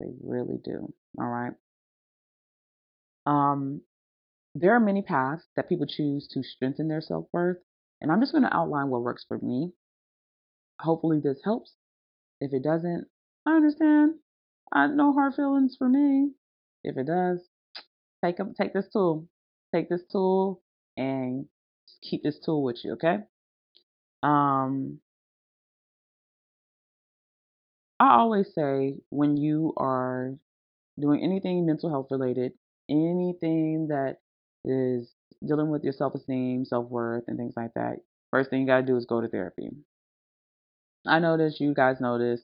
They 0.00 0.06
really 0.22 0.58
do. 0.64 0.92
All 1.18 1.26
right. 1.28 1.52
Um, 3.26 3.82
there 4.54 4.74
are 4.74 4.80
many 4.80 5.02
paths 5.02 5.44
that 5.56 5.68
people 5.68 5.86
choose 5.86 6.28
to 6.28 6.42
strengthen 6.42 6.88
their 6.88 7.00
self 7.00 7.26
worth, 7.32 7.58
and 8.00 8.10
I'm 8.10 8.20
just 8.20 8.32
going 8.32 8.44
to 8.44 8.56
outline 8.56 8.88
what 8.88 9.02
works 9.02 9.24
for 9.26 9.38
me. 9.38 9.72
Hopefully, 10.80 11.20
this 11.22 11.40
helps. 11.44 11.74
If 12.40 12.52
it 12.52 12.62
doesn't, 12.62 13.06
I 13.46 13.56
understand. 13.56 14.14
I 14.72 14.86
no 14.86 15.12
hard 15.12 15.34
feelings 15.34 15.76
for 15.78 15.88
me. 15.88 16.32
If 16.84 16.96
it 16.96 17.06
does, 17.06 17.40
take 18.24 18.38
take 18.58 18.72
this 18.72 18.88
tool, 18.92 19.28
take 19.74 19.88
this 19.88 20.02
tool, 20.10 20.62
and 20.96 21.46
keep 22.02 22.22
this 22.22 22.38
tool 22.44 22.62
with 22.62 22.78
you. 22.84 22.92
Okay. 22.94 23.18
Um, 24.22 25.00
I 27.98 28.14
always 28.16 28.52
say 28.54 28.96
when 29.10 29.36
you 29.36 29.74
are 29.76 30.34
doing 30.98 31.22
anything 31.22 31.66
mental 31.66 31.90
health 31.90 32.08
related, 32.10 32.52
anything 32.88 33.88
that 33.88 34.18
is 34.64 35.12
dealing 35.46 35.70
with 35.70 35.84
your 35.84 35.92
self 35.92 36.14
esteem, 36.14 36.64
self 36.64 36.88
worth, 36.88 37.24
and 37.28 37.36
things 37.36 37.54
like 37.56 37.74
that, 37.74 37.96
first 38.30 38.50
thing 38.50 38.60
you 38.60 38.66
got 38.66 38.80
to 38.80 38.86
do 38.86 38.96
is 38.96 39.06
go 39.06 39.20
to 39.20 39.28
therapy. 39.28 39.70
I 41.06 41.18
know 41.18 41.36
this, 41.36 41.60
you 41.60 41.74
guys 41.74 42.00
know 42.00 42.18
this. 42.18 42.42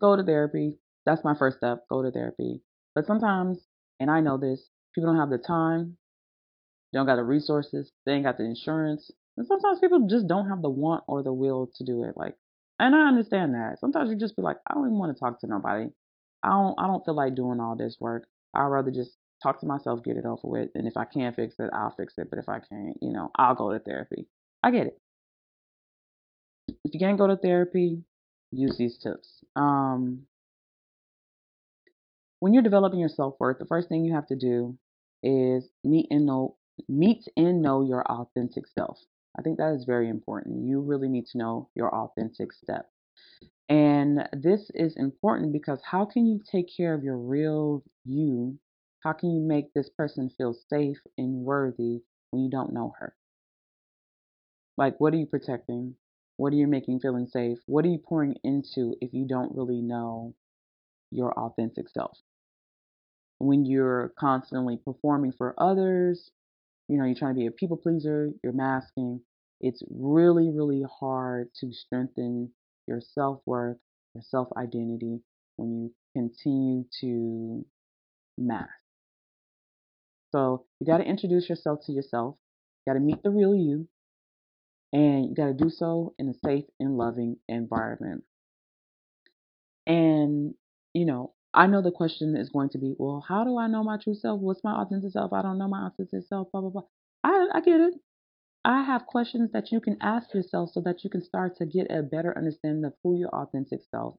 Go 0.00 0.16
to 0.16 0.22
therapy. 0.22 0.78
That's 1.04 1.24
my 1.24 1.34
first 1.38 1.58
step. 1.58 1.84
Go 1.90 2.02
to 2.02 2.10
therapy. 2.10 2.62
But 2.94 3.06
sometimes, 3.06 3.58
and 4.00 4.10
I 4.10 4.20
know 4.20 4.38
this, 4.38 4.68
people 4.94 5.10
don't 5.10 5.20
have 5.20 5.30
the 5.30 5.38
time, 5.38 5.96
they 6.92 6.98
don't 6.98 7.06
got 7.06 7.16
the 7.16 7.24
resources, 7.24 7.92
they 8.04 8.12
ain't 8.12 8.24
got 8.24 8.38
the 8.38 8.44
insurance. 8.44 9.10
And 9.36 9.46
sometimes 9.46 9.80
people 9.80 10.06
just 10.08 10.26
don't 10.26 10.48
have 10.48 10.62
the 10.62 10.70
want 10.70 11.04
or 11.06 11.22
the 11.22 11.32
will 11.32 11.70
to 11.76 11.84
do 11.84 12.04
it. 12.04 12.16
Like, 12.16 12.34
and 12.78 12.94
I 12.94 13.08
understand 13.08 13.54
that. 13.54 13.78
Sometimes 13.80 14.10
you 14.10 14.16
just 14.16 14.36
be 14.36 14.42
like, 14.42 14.56
I 14.66 14.74
don't 14.74 14.86
even 14.86 14.98
want 14.98 15.14
to 15.14 15.20
talk 15.20 15.40
to 15.40 15.46
nobody. 15.46 15.88
I 16.42 16.50
don't 16.50 16.74
I 16.78 16.86
don't 16.86 17.04
feel 17.04 17.14
like 17.14 17.34
doing 17.34 17.60
all 17.60 17.76
this 17.76 17.96
work. 18.00 18.26
I'd 18.54 18.66
rather 18.66 18.90
just 18.90 19.16
talk 19.42 19.60
to 19.60 19.66
myself, 19.66 20.02
get 20.02 20.16
it 20.16 20.24
over 20.24 20.40
with. 20.44 20.70
And 20.74 20.86
if 20.86 20.96
I 20.96 21.04
can't 21.04 21.36
fix 21.36 21.56
it, 21.58 21.70
I'll 21.72 21.94
fix 21.96 22.14
it. 22.18 22.28
But 22.30 22.38
if 22.38 22.48
I 22.48 22.60
can't, 22.60 22.96
you 23.00 23.12
know, 23.12 23.30
I'll 23.36 23.54
go 23.54 23.72
to 23.72 23.78
therapy. 23.78 24.26
I 24.62 24.70
get 24.70 24.86
it. 24.88 25.00
If 26.68 26.94
you 26.94 27.00
can't 27.00 27.18
go 27.18 27.26
to 27.26 27.36
therapy, 27.36 28.02
use 28.50 28.76
these 28.78 28.98
tips. 28.98 29.44
Um, 29.54 30.22
when 32.40 32.52
you're 32.52 32.62
developing 32.62 32.98
your 32.98 33.08
self 33.08 33.36
worth, 33.38 33.58
the 33.58 33.66
first 33.66 33.88
thing 33.88 34.04
you 34.04 34.14
have 34.14 34.26
to 34.28 34.36
do 34.36 34.76
is 35.22 35.68
meet 35.84 36.06
and 36.10 36.26
know 36.26 36.56
meet 36.88 37.24
and 37.36 37.62
know 37.62 37.82
your 37.82 38.04
authentic 38.10 38.66
self. 38.66 38.98
I 39.38 39.42
think 39.42 39.58
that 39.58 39.74
is 39.74 39.84
very 39.84 40.08
important. 40.08 40.64
You 40.66 40.80
really 40.80 41.08
need 41.08 41.26
to 41.26 41.38
know 41.38 41.68
your 41.74 41.94
authentic 41.94 42.52
step. 42.52 42.90
And 43.68 44.28
this 44.32 44.70
is 44.74 44.96
important 44.96 45.52
because 45.52 45.80
how 45.82 46.04
can 46.04 46.26
you 46.26 46.40
take 46.50 46.68
care 46.74 46.94
of 46.94 47.02
your 47.02 47.16
real 47.16 47.82
you? 48.04 48.58
How 49.06 49.12
can 49.12 49.30
you 49.30 49.40
make 49.40 49.72
this 49.72 49.88
person 49.88 50.30
feel 50.30 50.52
safe 50.52 50.98
and 51.16 51.44
worthy 51.44 52.02
when 52.32 52.42
you 52.42 52.50
don't 52.50 52.72
know 52.72 52.92
her? 52.98 53.14
Like, 54.76 54.98
what 54.98 55.14
are 55.14 55.16
you 55.16 55.26
protecting? 55.26 55.94
What 56.38 56.52
are 56.52 56.56
you 56.56 56.66
making 56.66 56.98
feeling 56.98 57.28
safe? 57.28 57.58
What 57.66 57.84
are 57.84 57.88
you 57.88 58.00
pouring 58.00 58.34
into 58.42 58.96
if 59.00 59.14
you 59.14 59.24
don't 59.24 59.54
really 59.54 59.80
know 59.80 60.34
your 61.12 61.32
authentic 61.38 61.88
self? 61.88 62.18
When 63.38 63.64
you're 63.64 64.12
constantly 64.18 64.76
performing 64.76 65.34
for 65.38 65.54
others, 65.56 66.32
you 66.88 66.98
know, 66.98 67.04
you're 67.04 67.14
trying 67.14 67.36
to 67.36 67.40
be 67.42 67.46
a 67.46 67.52
people 67.52 67.76
pleaser, 67.76 68.32
you're 68.42 68.52
masking, 68.52 69.20
it's 69.60 69.84
really, 69.88 70.50
really 70.50 70.84
hard 70.98 71.54
to 71.60 71.72
strengthen 71.72 72.50
your 72.88 73.00
self 73.00 73.40
worth, 73.46 73.78
your 74.16 74.22
self 74.22 74.48
identity 74.56 75.20
when 75.54 75.70
you 75.80 75.94
continue 76.12 76.84
to 77.02 77.64
mask. 78.36 78.72
So 80.36 80.66
you 80.80 80.86
got 80.86 80.98
to 80.98 81.04
introduce 81.04 81.48
yourself 81.48 81.78
to 81.86 81.92
yourself, 81.92 82.36
you 82.84 82.92
got 82.92 82.98
to 82.98 83.04
meet 83.04 83.22
the 83.22 83.30
real 83.30 83.54
you, 83.54 83.88
and 84.92 85.30
you 85.30 85.34
got 85.34 85.46
to 85.46 85.54
do 85.54 85.70
so 85.70 86.12
in 86.18 86.28
a 86.28 86.34
safe 86.46 86.64
and 86.78 86.98
loving 86.98 87.38
environment. 87.48 88.22
And, 89.86 90.52
you 90.92 91.06
know, 91.06 91.32
I 91.54 91.68
know 91.68 91.80
the 91.80 91.90
question 91.90 92.36
is 92.36 92.50
going 92.50 92.68
to 92.70 92.78
be, 92.78 92.94
well, 92.98 93.24
how 93.26 93.44
do 93.44 93.56
I 93.56 93.66
know 93.66 93.82
my 93.82 93.96
true 93.96 94.14
self? 94.14 94.38
What's 94.38 94.62
my 94.62 94.74
authentic 94.74 95.12
self? 95.12 95.32
I 95.32 95.40
don't 95.40 95.56
know 95.56 95.68
my 95.68 95.86
authentic 95.86 96.28
self, 96.28 96.52
blah, 96.52 96.60
blah, 96.60 96.68
blah. 96.68 96.82
I, 97.24 97.46
I 97.54 97.60
get 97.62 97.80
it. 97.80 97.94
I 98.62 98.82
have 98.82 99.06
questions 99.06 99.52
that 99.54 99.72
you 99.72 99.80
can 99.80 99.96
ask 100.02 100.34
yourself 100.34 100.68
so 100.74 100.82
that 100.82 101.02
you 101.02 101.08
can 101.08 101.24
start 101.24 101.56
to 101.56 101.66
get 101.66 101.86
a 101.90 102.02
better 102.02 102.36
understanding 102.36 102.84
of 102.84 102.92
who 103.02 103.18
your 103.18 103.30
authentic 103.30 103.80
self 103.90 104.16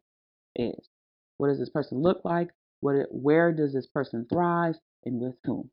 is. 0.56 0.90
What 1.38 1.50
does 1.50 1.60
this 1.60 1.70
person 1.70 2.02
look 2.02 2.22
like? 2.24 2.50
What, 2.80 3.06
where 3.12 3.52
does 3.52 3.72
this 3.74 3.86
person 3.86 4.26
thrive? 4.34 4.78
And 5.06 5.22
with 5.22 5.36
whom? 5.46 5.70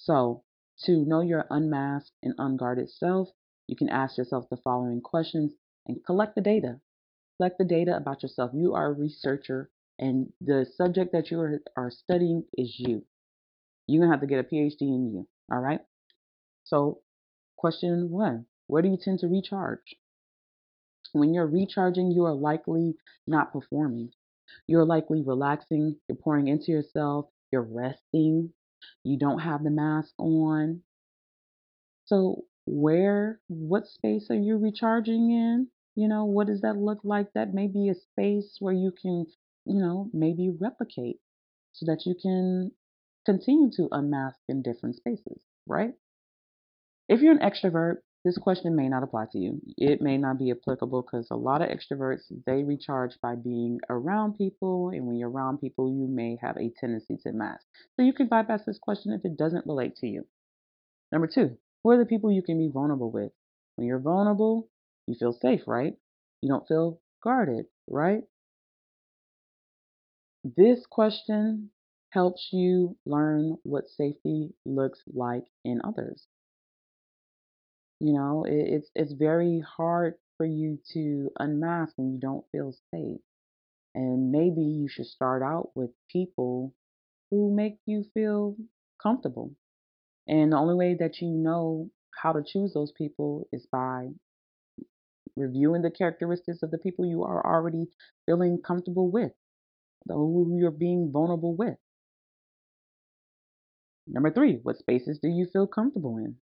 So, 0.00 0.44
to 0.84 1.04
know 1.04 1.22
your 1.22 1.44
unmasked 1.50 2.12
and 2.22 2.32
unguarded 2.38 2.88
self, 2.88 3.30
you 3.66 3.74
can 3.74 3.88
ask 3.88 4.16
yourself 4.16 4.48
the 4.48 4.56
following 4.56 5.00
questions 5.00 5.52
and 5.86 6.04
collect 6.04 6.36
the 6.36 6.40
data. 6.40 6.80
Collect 7.36 7.58
the 7.58 7.64
data 7.64 7.96
about 7.96 8.22
yourself. 8.22 8.52
You 8.54 8.74
are 8.74 8.86
a 8.86 8.92
researcher 8.92 9.70
and 9.98 10.32
the 10.40 10.64
subject 10.76 11.10
that 11.12 11.32
you 11.32 11.40
are, 11.40 11.60
are 11.76 11.90
studying 11.90 12.44
is 12.56 12.78
you. 12.78 13.04
You're 13.88 14.02
going 14.02 14.10
to 14.10 14.12
have 14.12 14.20
to 14.20 14.28
get 14.28 14.38
a 14.38 14.44
PhD 14.44 14.82
in 14.82 15.12
you. 15.12 15.28
All 15.50 15.58
right. 15.58 15.80
So, 16.62 17.00
question 17.56 18.08
one 18.10 18.46
Where 18.68 18.82
do 18.82 18.88
you 18.88 18.98
tend 19.02 19.18
to 19.20 19.26
recharge? 19.28 19.96
When 21.12 21.34
you're 21.34 21.46
recharging, 21.46 22.12
you 22.12 22.24
are 22.26 22.34
likely 22.34 22.96
not 23.26 23.52
performing. 23.52 24.12
You're 24.68 24.84
likely 24.84 25.22
relaxing, 25.22 25.96
you're 26.08 26.16
pouring 26.16 26.46
into 26.46 26.70
yourself, 26.70 27.26
you're 27.50 27.62
resting, 27.62 28.52
you 29.04 29.18
don't 29.18 29.40
have 29.40 29.64
the 29.64 29.70
mask 29.70 30.12
on. 30.18 30.82
So, 32.06 32.44
where, 32.66 33.40
what 33.48 33.86
space 33.86 34.30
are 34.30 34.36
you 34.36 34.56
recharging 34.56 35.30
in? 35.30 35.68
You 35.94 36.08
know, 36.08 36.24
what 36.24 36.46
does 36.46 36.62
that 36.62 36.76
look 36.76 37.00
like? 37.04 37.32
That 37.34 37.54
may 37.54 37.66
be 37.66 37.88
a 37.88 37.94
space 37.94 38.56
where 38.60 38.74
you 38.74 38.92
can 38.92 39.26
you 39.68 39.78
know, 39.78 40.08
maybe 40.14 40.50
replicate 40.58 41.20
so 41.72 41.84
that 41.86 42.06
you 42.06 42.14
can 42.20 42.72
continue 43.26 43.70
to 43.76 43.88
unmask 43.92 44.38
in 44.48 44.62
different 44.62 44.96
spaces, 44.96 45.42
right? 45.66 45.92
If 47.06 47.20
you're 47.20 47.38
an 47.38 47.40
extrovert, 47.40 47.98
this 48.24 48.36
question 48.36 48.74
may 48.74 48.88
not 48.88 49.02
apply 49.02 49.26
to 49.32 49.38
you. 49.38 49.60
It 49.76 50.02
may 50.02 50.18
not 50.18 50.38
be 50.38 50.50
applicable 50.50 51.02
because 51.02 51.28
a 51.30 51.36
lot 51.36 51.62
of 51.62 51.68
extroverts 51.68 52.22
they 52.46 52.64
recharge 52.64 53.12
by 53.22 53.36
being 53.36 53.78
around 53.88 54.36
people, 54.36 54.90
and 54.90 55.06
when 55.06 55.16
you're 55.16 55.30
around 55.30 55.58
people, 55.58 55.88
you 55.88 56.08
may 56.08 56.36
have 56.42 56.56
a 56.56 56.72
tendency 56.80 57.16
to 57.22 57.32
mask. 57.32 57.64
So 57.96 58.02
you 58.02 58.12
can 58.12 58.26
bypass 58.26 58.64
this 58.66 58.78
question 58.78 59.12
if 59.12 59.24
it 59.24 59.36
doesn't 59.36 59.66
relate 59.66 59.96
to 59.96 60.08
you. 60.08 60.26
Number 61.12 61.28
two, 61.28 61.56
who 61.82 61.90
are 61.90 61.98
the 61.98 62.04
people 62.04 62.32
you 62.32 62.42
can 62.42 62.58
be 62.58 62.70
vulnerable 62.72 63.10
with? 63.10 63.32
When 63.76 63.86
you're 63.86 64.00
vulnerable, 64.00 64.68
you 65.06 65.14
feel 65.14 65.32
safe, 65.32 65.62
right? 65.66 65.94
You 66.42 66.48
don't 66.48 66.66
feel 66.66 67.00
guarded, 67.22 67.66
right? 67.86 68.22
This 70.44 70.84
question 70.90 71.70
helps 72.10 72.48
you 72.52 72.96
learn 73.06 73.58
what 73.62 73.88
safety 73.88 74.54
looks 74.64 75.00
like 75.12 75.44
in 75.64 75.80
others. 75.84 76.26
You 78.00 78.12
know, 78.14 78.44
it, 78.44 78.52
it's 78.54 78.90
it's 78.94 79.12
very 79.12 79.60
hard 79.60 80.14
for 80.36 80.46
you 80.46 80.78
to 80.92 81.30
unmask 81.38 81.92
when 81.96 82.12
you 82.12 82.18
don't 82.18 82.44
feel 82.52 82.72
safe. 82.92 83.20
And 83.94 84.32
maybe 84.32 84.62
you 84.62 84.88
should 84.88 85.06
start 85.06 85.42
out 85.42 85.70
with 85.74 85.90
people 86.10 86.74
who 87.30 87.54
make 87.54 87.78
you 87.86 88.04
feel 88.14 88.56
comfortable. 89.02 89.52
And 90.28 90.52
the 90.52 90.56
only 90.58 90.74
way 90.74 90.94
that 91.00 91.20
you 91.20 91.28
know 91.28 91.90
how 92.22 92.32
to 92.32 92.44
choose 92.46 92.74
those 92.74 92.92
people 92.92 93.48
is 93.52 93.66
by 93.72 94.08
reviewing 95.36 95.80
the 95.82 95.90
characteristics 95.90 96.62
of 96.62 96.70
the 96.70 96.78
people 96.78 97.06
you 97.06 97.22
are 97.22 97.44
already 97.46 97.86
feeling 98.26 98.60
comfortable 98.60 99.10
with 99.10 99.32
who 100.08 100.56
you're 100.58 100.70
being 100.70 101.10
vulnerable 101.12 101.54
with. 101.56 101.78
Number 104.08 104.32
three, 104.32 104.56
what 104.56 104.78
spaces 104.78 105.20
do 105.20 105.28
you 105.28 105.46
feel 105.46 105.68
comfortable 105.68 106.18
in? 106.18 106.40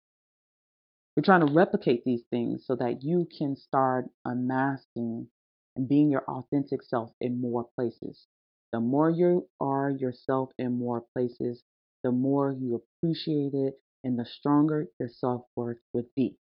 We're 1.17 1.23
trying 1.23 1.47
to 1.47 1.53
replicate 1.53 2.05
these 2.05 2.23
things 2.31 2.65
so 2.67 2.75
that 2.77 3.03
you 3.03 3.29
can 3.37 3.55
start 3.57 4.07
unmasking 4.25 5.29
and 5.77 5.89
being 5.89 6.11
your 6.11 6.25
authentic 6.25 6.83
self 6.83 7.13
in 7.21 7.41
more 7.41 7.69
places. 7.77 8.27
The 8.73 8.81
more 8.81 9.11
you 9.11 9.49
are 9.61 9.91
yourself 9.91 10.51
in 10.59 10.79
more 10.79 11.05
places, 11.13 11.63
the 12.03 12.13
more 12.13 12.53
you 12.53 12.77
appreciate 12.77 13.53
it 13.53 13.79
and 14.03 14.19
the 14.19 14.25
stronger 14.25 14.89
your 14.99 15.11
self 15.11 15.45
worth 15.55 15.79
would 15.93 16.07
be. 16.17 16.37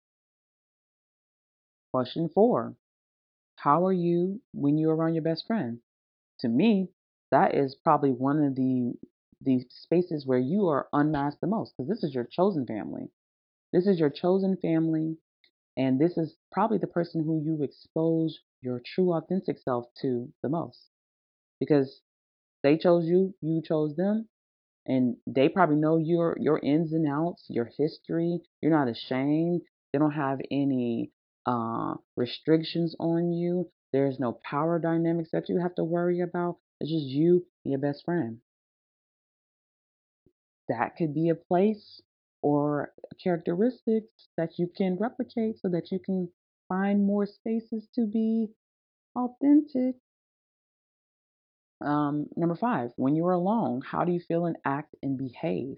Question 1.93 2.29
four 2.29 2.75
How 3.55 3.85
are 3.85 3.93
you 3.93 4.41
when 4.53 4.77
you're 4.77 4.95
around 4.95 5.13
your 5.13 5.23
best 5.23 5.47
friend? 5.47 5.79
To 6.39 6.49
me, 6.49 6.89
that 7.31 7.55
is 7.55 7.75
probably 7.75 8.11
one 8.11 8.43
of 8.43 8.55
the 8.55 8.93
the 9.41 9.65
spaces 9.69 10.25
where 10.25 10.39
you 10.39 10.67
are 10.67 10.87
unmasked 10.91 11.41
the 11.41 11.47
most 11.47 11.73
because 11.77 11.87
this 11.89 12.03
is 12.03 12.13
your 12.13 12.25
chosen 12.25 12.65
family. 12.65 13.09
This 13.77 13.85
is 13.85 13.99
your 13.99 14.09
chosen 14.09 14.57
family, 14.57 15.19
and 15.77 16.01
this 16.01 16.17
is 16.17 16.35
probably 16.51 16.79
the 16.79 16.87
person 16.87 17.23
who 17.23 17.43
you 17.43 17.61
expose 17.61 18.39
your 18.59 18.81
true 18.83 19.13
authentic 19.13 19.59
self 19.59 19.85
to 20.01 20.33
the 20.41 20.49
most 20.49 20.89
because 21.59 22.01
they 22.63 22.75
chose 22.75 23.05
you, 23.05 23.35
you 23.39 23.61
chose 23.61 23.95
them, 23.95 24.29
and 24.87 25.17
they 25.27 25.47
probably 25.47 25.75
know 25.75 25.97
your 25.97 26.35
your 26.39 26.57
ins 26.57 26.91
and 26.91 27.07
outs, 27.07 27.45
your 27.49 27.69
history. 27.77 28.39
You're 28.63 28.71
not 28.71 28.89
ashamed. 28.89 29.61
They 29.93 29.99
don't 29.99 30.09
have 30.09 30.39
any 30.49 31.11
uh, 31.45 31.97
restrictions 32.15 32.95
on 32.99 33.31
you. 33.31 33.69
There's 33.93 34.19
no 34.19 34.39
power 34.43 34.79
dynamics 34.79 35.29
that 35.33 35.49
you 35.49 35.59
have 35.59 35.75
to 35.75 35.83
worry 35.83 36.21
about. 36.21 36.57
It's 36.81 36.89
just 36.89 37.05
you 37.05 37.45
and 37.63 37.73
your 37.73 37.79
best 37.79 38.03
friend. 38.05 38.39
That 40.67 40.95
could 40.97 41.13
be 41.13 41.29
a 41.29 41.35
place 41.35 42.01
or 42.47 42.93
characteristics 43.21 44.29
that 44.37 44.51
you 44.57 44.69
can 44.73 44.95
replicate 44.97 45.59
so 45.59 45.67
that 45.67 45.91
you 45.91 45.99
can 45.99 46.29
find 46.69 47.05
more 47.05 47.25
spaces 47.25 47.89
to 47.93 48.05
be 48.05 48.47
authentic. 49.17 49.95
Um, 51.81 52.27
number 52.37 52.55
five, 52.55 52.91
when 52.95 53.17
you're 53.17 53.31
alone, 53.31 53.81
how 53.85 54.05
do 54.05 54.13
you 54.13 54.21
feel 54.25 54.45
and 54.45 54.55
act 54.63 54.95
and 55.03 55.17
behave? 55.17 55.75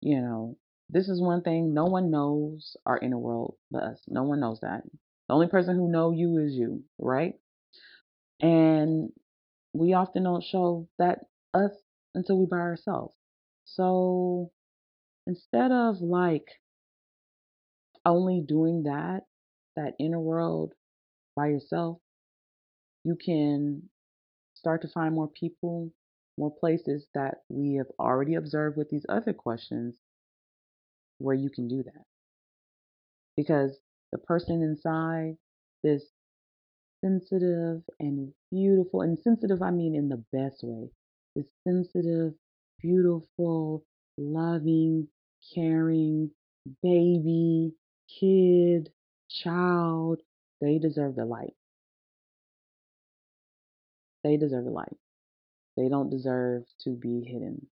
You 0.00 0.20
know, 0.20 0.56
this 0.90 1.08
is 1.08 1.22
one 1.22 1.42
thing 1.42 1.72
no 1.72 1.84
one 1.84 2.10
knows 2.10 2.76
our 2.84 2.98
inner 2.98 3.18
world 3.18 3.54
but 3.70 3.84
us. 3.84 4.00
No 4.08 4.24
one 4.24 4.40
knows 4.40 4.58
that. 4.62 4.82
The 5.28 5.34
only 5.34 5.46
person 5.46 5.76
who 5.76 5.92
know 5.92 6.10
you 6.10 6.38
is 6.38 6.54
you, 6.54 6.82
right? 6.98 7.34
And 8.40 9.10
we 9.72 9.92
often 9.92 10.24
don't 10.24 10.42
show 10.42 10.88
that 10.98 11.20
us 11.54 11.70
until 12.16 12.36
we 12.40 12.46
by 12.46 12.56
ourselves. 12.56 13.14
So 13.64 14.50
instead 15.28 15.70
of 15.70 16.00
like 16.00 16.48
only 18.04 18.40
doing 18.40 18.84
that, 18.84 19.20
that 19.76 19.94
inner 20.00 20.18
world 20.18 20.72
by 21.36 21.48
yourself, 21.48 21.98
you 23.04 23.16
can 23.22 23.82
start 24.54 24.82
to 24.82 24.88
find 24.88 25.14
more 25.14 25.28
people, 25.28 25.92
more 26.36 26.52
places 26.58 27.06
that 27.14 27.36
we 27.48 27.74
have 27.74 27.86
already 28.00 28.34
observed 28.34 28.76
with 28.76 28.88
these 28.90 29.06
other 29.08 29.32
questions 29.32 29.94
where 31.18 31.36
you 31.36 31.50
can 31.50 31.68
do 31.68 31.82
that. 31.84 32.02
Because 33.36 33.78
the 34.10 34.18
person 34.18 34.62
inside 34.62 35.36
this 35.84 36.02
sensitive 37.04 37.82
and 38.00 38.32
beautiful. 38.50 39.02
And 39.02 39.18
sensitive, 39.18 39.62
I 39.62 39.70
mean 39.70 39.94
in 39.94 40.08
the 40.08 40.24
best 40.32 40.60
way. 40.62 40.88
This 41.36 41.46
sensitive, 41.66 42.32
beautiful, 42.80 43.84
loving, 44.16 45.08
caring 45.54 46.30
baby 46.82 47.72
kid, 48.20 48.90
child, 49.30 50.20
they 50.60 50.78
deserve 50.78 51.14
the 51.14 51.24
light. 51.24 51.54
They 54.24 54.36
deserve 54.36 54.64
the 54.64 54.70
light. 54.70 54.96
They 55.76 55.88
don't 55.88 56.10
deserve 56.10 56.64
to 56.84 56.90
be 56.90 57.22
hidden. 57.24 57.66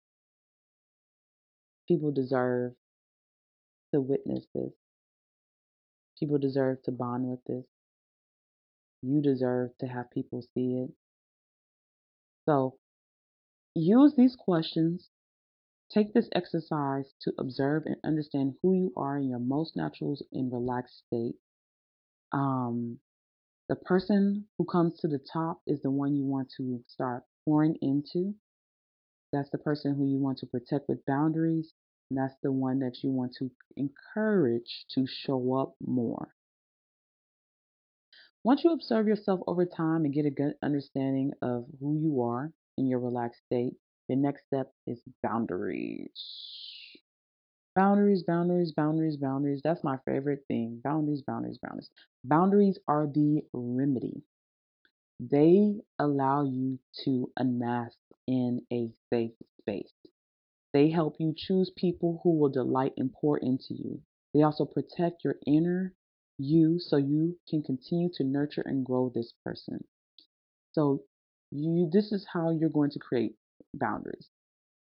People 1.87 2.11
deserve 2.11 2.73
to 3.93 4.01
witness 4.01 4.45
this. 4.53 4.71
People 6.19 6.37
deserve 6.37 6.81
to 6.83 6.91
bond 6.91 7.25
with 7.25 7.43
this. 7.45 7.65
You 9.01 9.21
deserve 9.21 9.71
to 9.79 9.87
have 9.87 10.11
people 10.11 10.41
see 10.53 10.85
it. 10.85 10.91
So 12.45 12.77
use 13.73 14.13
these 14.15 14.35
questions. 14.37 15.09
Take 15.91 16.13
this 16.13 16.29
exercise 16.33 17.13
to 17.21 17.33
observe 17.39 17.83
and 17.85 17.95
understand 18.03 18.55
who 18.61 18.73
you 18.73 18.93
are 18.97 19.17
in 19.17 19.29
your 19.29 19.39
most 19.39 19.75
natural 19.75 20.17
and 20.33 20.51
relaxed 20.51 21.03
state. 21.07 21.35
Um, 22.31 22.99
the 23.69 23.75
person 23.75 24.45
who 24.57 24.65
comes 24.65 24.99
to 24.99 25.07
the 25.07 25.19
top 25.31 25.61
is 25.67 25.81
the 25.81 25.91
one 25.91 26.15
you 26.15 26.25
want 26.25 26.51
to 26.57 26.83
start 26.87 27.23
pouring 27.45 27.77
into. 27.81 28.35
That's 29.31 29.49
the 29.51 29.57
person 29.57 29.95
who 29.95 30.07
you 30.07 30.17
want 30.17 30.39
to 30.39 30.47
protect 30.47 30.89
with 30.89 31.05
boundaries. 31.05 31.73
And 32.09 32.19
that's 32.19 32.35
the 32.43 32.51
one 32.51 32.79
that 32.79 33.03
you 33.03 33.09
want 33.09 33.35
to 33.39 33.49
encourage 33.75 34.85
to 34.93 35.05
show 35.07 35.55
up 35.55 35.75
more. 35.81 36.33
Once 38.43 38.63
you 38.63 38.71
observe 38.71 39.07
yourself 39.07 39.39
over 39.47 39.65
time 39.65 40.05
and 40.05 40.13
get 40.13 40.25
a 40.25 40.29
good 40.29 40.53
understanding 40.61 41.31
of 41.41 41.65
who 41.79 41.97
you 41.97 42.21
are 42.21 42.51
in 42.77 42.87
your 42.87 42.99
relaxed 42.99 43.41
state, 43.47 43.73
the 44.09 44.15
next 44.15 44.45
step 44.47 44.71
is 44.87 45.01
boundaries. 45.23 46.11
Boundaries, 47.75 48.23
boundaries, 48.23 48.71
boundaries, 48.73 49.17
boundaries. 49.17 49.61
That's 49.63 49.83
my 49.83 49.97
favorite 50.05 50.45
thing. 50.47 50.81
Boundaries, 50.83 51.21
boundaries, 51.21 51.59
boundaries. 51.61 51.89
Boundaries 52.23 52.79
are 52.87 53.07
the 53.07 53.43
remedy. 53.53 54.23
They 55.19 55.81
allow 55.99 56.43
you 56.43 56.79
to 57.03 57.31
unmask 57.37 57.97
in 58.27 58.65
a 58.71 58.91
safe 59.09 59.33
space. 59.59 59.93
They 60.73 60.89
help 60.89 61.19
you 61.19 61.33
choose 61.35 61.71
people 61.75 62.21
who 62.23 62.37
will 62.37 62.49
delight 62.49 62.93
and 62.97 63.11
pour 63.13 63.37
into 63.37 63.73
you. 63.73 64.01
They 64.33 64.43
also 64.43 64.65
protect 64.65 65.23
your 65.23 65.37
inner 65.45 65.93
you 66.37 66.79
so 66.79 66.97
you 66.97 67.39
can 67.49 67.63
continue 67.63 68.09
to 68.13 68.23
nurture 68.23 68.61
and 68.61 68.85
grow 68.85 69.09
this 69.09 69.33
person. 69.43 69.83
So 70.73 71.03
you 71.51 71.89
this 71.91 72.11
is 72.11 72.25
how 72.33 72.51
you're 72.51 72.69
going 72.69 72.91
to 72.91 72.99
create 72.99 73.35
boundaries. 73.73 74.29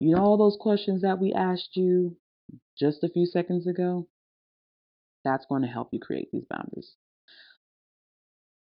You 0.01 0.15
know 0.15 0.23
all 0.23 0.37
those 0.37 0.59
questions 0.61 1.03
that 1.03 1.19
we 1.19 1.33
asked 1.33 1.77
you 1.77 2.17
just 2.79 3.05
a 3.05 3.09
few 3.09 3.27
seconds 3.27 3.67
ago? 3.67 4.09
That's 5.25 5.47
going 5.47 5.63
to 5.63 5.69
help 5.69 5.89
you 5.93 6.01
create 6.01 6.29
these 6.33 6.45
boundaries. 6.51 6.95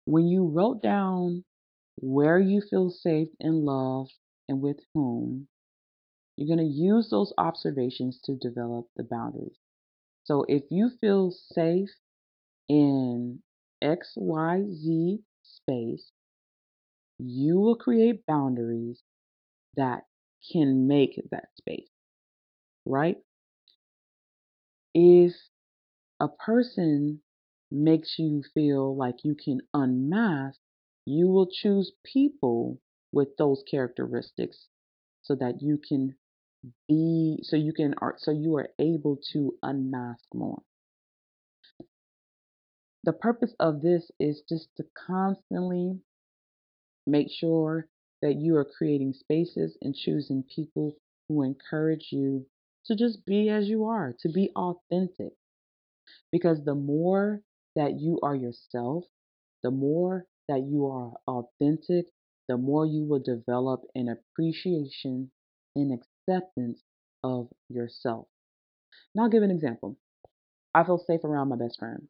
When 0.04 0.26
you 0.26 0.46
wrote 0.46 0.82
down 0.82 1.44
where 1.96 2.38
you 2.38 2.60
feel 2.60 2.90
safe 2.90 3.28
and 3.40 3.64
loved 3.64 4.14
and 4.48 4.60
with 4.60 4.78
whom, 4.94 5.48
you're 6.36 6.54
going 6.54 6.66
to 6.66 6.74
use 6.74 7.08
those 7.10 7.32
observations 7.38 8.20
to 8.24 8.36
develop 8.36 8.86
the 8.96 9.04
boundaries. 9.04 9.56
So 10.24 10.44
if 10.48 10.64
you 10.70 10.90
feel 11.00 11.30
safe 11.30 11.90
in 12.68 13.42
XYZ 13.82 15.22
space, 15.42 16.10
you 17.18 17.58
will 17.58 17.76
create 17.76 18.26
boundaries 18.26 19.02
that 19.76 20.04
can 20.52 20.86
make 20.86 21.20
that 21.30 21.48
space, 21.56 21.88
right? 22.86 23.18
If 24.94 25.34
a 26.20 26.28
person 26.28 27.22
makes 27.70 28.18
you 28.18 28.42
feel 28.54 28.96
like 28.96 29.24
you 29.24 29.34
can 29.34 29.60
unmask, 29.74 30.60
you 31.06 31.28
will 31.28 31.46
choose 31.46 31.92
people 32.04 32.80
with 33.12 33.36
those 33.36 33.62
characteristics 33.70 34.68
so 35.22 35.34
that 35.36 35.62
you 35.62 35.78
can 35.78 36.16
be 36.88 37.38
so 37.42 37.56
you 37.56 37.72
can 37.72 37.94
so 38.18 38.30
you 38.32 38.56
are 38.56 38.70
able 38.78 39.16
to 39.32 39.56
unmask 39.62 40.24
more 40.34 40.62
the 43.04 43.12
purpose 43.12 43.54
of 43.60 43.80
this 43.82 44.10
is 44.18 44.42
just 44.48 44.68
to 44.76 44.84
constantly 45.06 46.00
make 47.06 47.30
sure 47.30 47.88
that 48.22 48.36
you 48.36 48.56
are 48.56 48.64
creating 48.64 49.12
spaces 49.12 49.76
and 49.82 49.94
choosing 49.94 50.44
people 50.54 50.96
who 51.28 51.42
encourage 51.42 52.08
you 52.10 52.46
to 52.86 52.96
just 52.96 53.24
be 53.26 53.48
as 53.48 53.68
you 53.68 53.84
are, 53.84 54.14
to 54.20 54.28
be 54.28 54.50
authentic. 54.56 55.32
Because 56.30 56.64
the 56.64 56.74
more 56.74 57.42
that 57.74 57.98
you 57.98 58.18
are 58.22 58.34
yourself, 58.34 59.04
the 59.62 59.70
more 59.70 60.26
that 60.48 60.62
you 60.62 60.86
are 60.86 61.12
authentic, 61.26 62.06
the 62.48 62.56
more 62.56 62.86
you 62.86 63.04
will 63.04 63.20
develop 63.20 63.82
an 63.94 64.08
appreciation 64.08 65.30
and 65.74 65.92
acceptance 65.92 66.82
of 67.24 67.48
yourself. 67.68 68.28
Now, 69.14 69.24
I'll 69.24 69.30
give 69.30 69.42
an 69.42 69.50
example. 69.50 69.98
I 70.74 70.84
feel 70.84 70.98
safe 70.98 71.24
around 71.24 71.48
my 71.48 71.56
best 71.56 71.78
friend. 71.78 72.08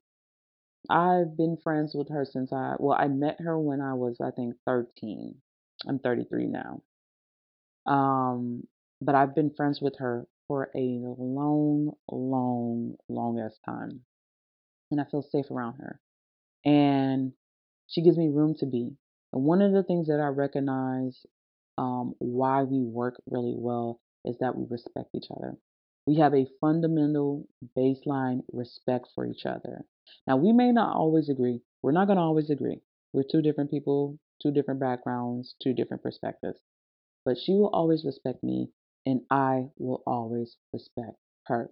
I've 0.90 1.36
been 1.36 1.56
friends 1.62 1.94
with 1.94 2.10
her 2.10 2.24
since 2.24 2.52
I, 2.52 2.74
well, 2.78 2.96
I 2.98 3.08
met 3.08 3.40
her 3.40 3.58
when 3.58 3.80
I 3.80 3.94
was, 3.94 4.16
I 4.20 4.30
think, 4.30 4.54
13. 4.66 5.36
I'm 5.86 5.98
33 5.98 6.46
now. 6.46 6.82
Um, 7.86 8.64
but 9.00 9.14
I've 9.14 9.34
been 9.34 9.54
friends 9.56 9.80
with 9.80 9.96
her 9.98 10.26
for 10.48 10.70
a 10.74 11.00
long, 11.02 11.92
long, 12.10 12.94
long 13.08 13.40
ass 13.40 13.58
time. 13.64 14.00
And 14.90 15.00
I 15.00 15.04
feel 15.10 15.22
safe 15.22 15.50
around 15.50 15.74
her. 15.74 16.00
And 16.64 17.32
she 17.86 18.02
gives 18.02 18.16
me 18.16 18.28
room 18.28 18.54
to 18.60 18.66
be. 18.66 18.96
And 19.32 19.44
one 19.44 19.62
of 19.62 19.72
the 19.72 19.82
things 19.82 20.08
that 20.08 20.20
I 20.20 20.28
recognize 20.28 21.26
um, 21.78 22.14
why 22.18 22.62
we 22.62 22.82
work 22.82 23.20
really 23.30 23.54
well 23.56 24.00
is 24.24 24.36
that 24.40 24.56
we 24.56 24.64
respect 24.68 25.10
each 25.14 25.26
other. 25.30 25.56
We 26.06 26.16
have 26.16 26.34
a 26.34 26.46
fundamental 26.60 27.46
baseline 27.76 28.42
respect 28.52 29.08
for 29.14 29.26
each 29.26 29.44
other. 29.44 29.84
Now, 30.26 30.36
we 30.36 30.52
may 30.52 30.72
not 30.72 30.96
always 30.96 31.28
agree. 31.28 31.60
We're 31.82 31.92
not 31.92 32.06
going 32.06 32.16
to 32.16 32.22
always 32.22 32.50
agree. 32.50 32.80
We're 33.12 33.24
two 33.30 33.42
different 33.42 33.70
people, 33.70 34.18
two 34.42 34.52
different 34.52 34.80
backgrounds, 34.80 35.54
two 35.62 35.72
different 35.72 36.02
perspectives. 36.02 36.60
But 37.24 37.38
she 37.38 37.52
will 37.52 37.70
always 37.72 38.04
respect 38.04 38.42
me, 38.42 38.70
and 39.04 39.22
I 39.30 39.70
will 39.78 40.02
always 40.06 40.56
respect 40.72 41.16
her. 41.46 41.70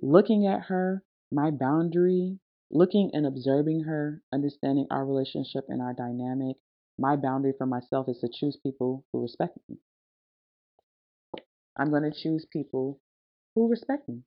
Looking 0.00 0.46
at 0.46 0.62
her, 0.62 1.02
my 1.32 1.50
boundary, 1.50 2.38
looking 2.70 3.10
and 3.12 3.26
observing 3.26 3.84
her, 3.84 4.22
understanding 4.32 4.86
our 4.90 5.04
relationship 5.04 5.64
and 5.68 5.82
our 5.82 5.94
dynamic, 5.94 6.56
my 6.98 7.16
boundary 7.16 7.54
for 7.56 7.66
myself 7.66 8.08
is 8.08 8.18
to 8.20 8.28
choose 8.32 8.56
people 8.62 9.04
who 9.12 9.22
respect 9.22 9.58
me. 9.68 9.78
I'm 11.76 11.90
going 11.90 12.02
to 12.02 12.12
choose 12.12 12.46
people 12.52 13.00
who 13.54 13.68
respect 13.68 14.08
me. 14.08 14.22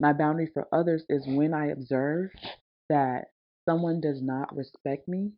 My 0.00 0.12
boundary 0.12 0.48
for 0.52 0.68
others 0.72 1.04
is 1.08 1.24
when 1.26 1.54
I 1.54 1.66
observe 1.68 2.30
that 2.88 3.31
someone 3.64 4.00
does 4.00 4.22
not 4.22 4.54
respect 4.56 5.08
me, 5.08 5.32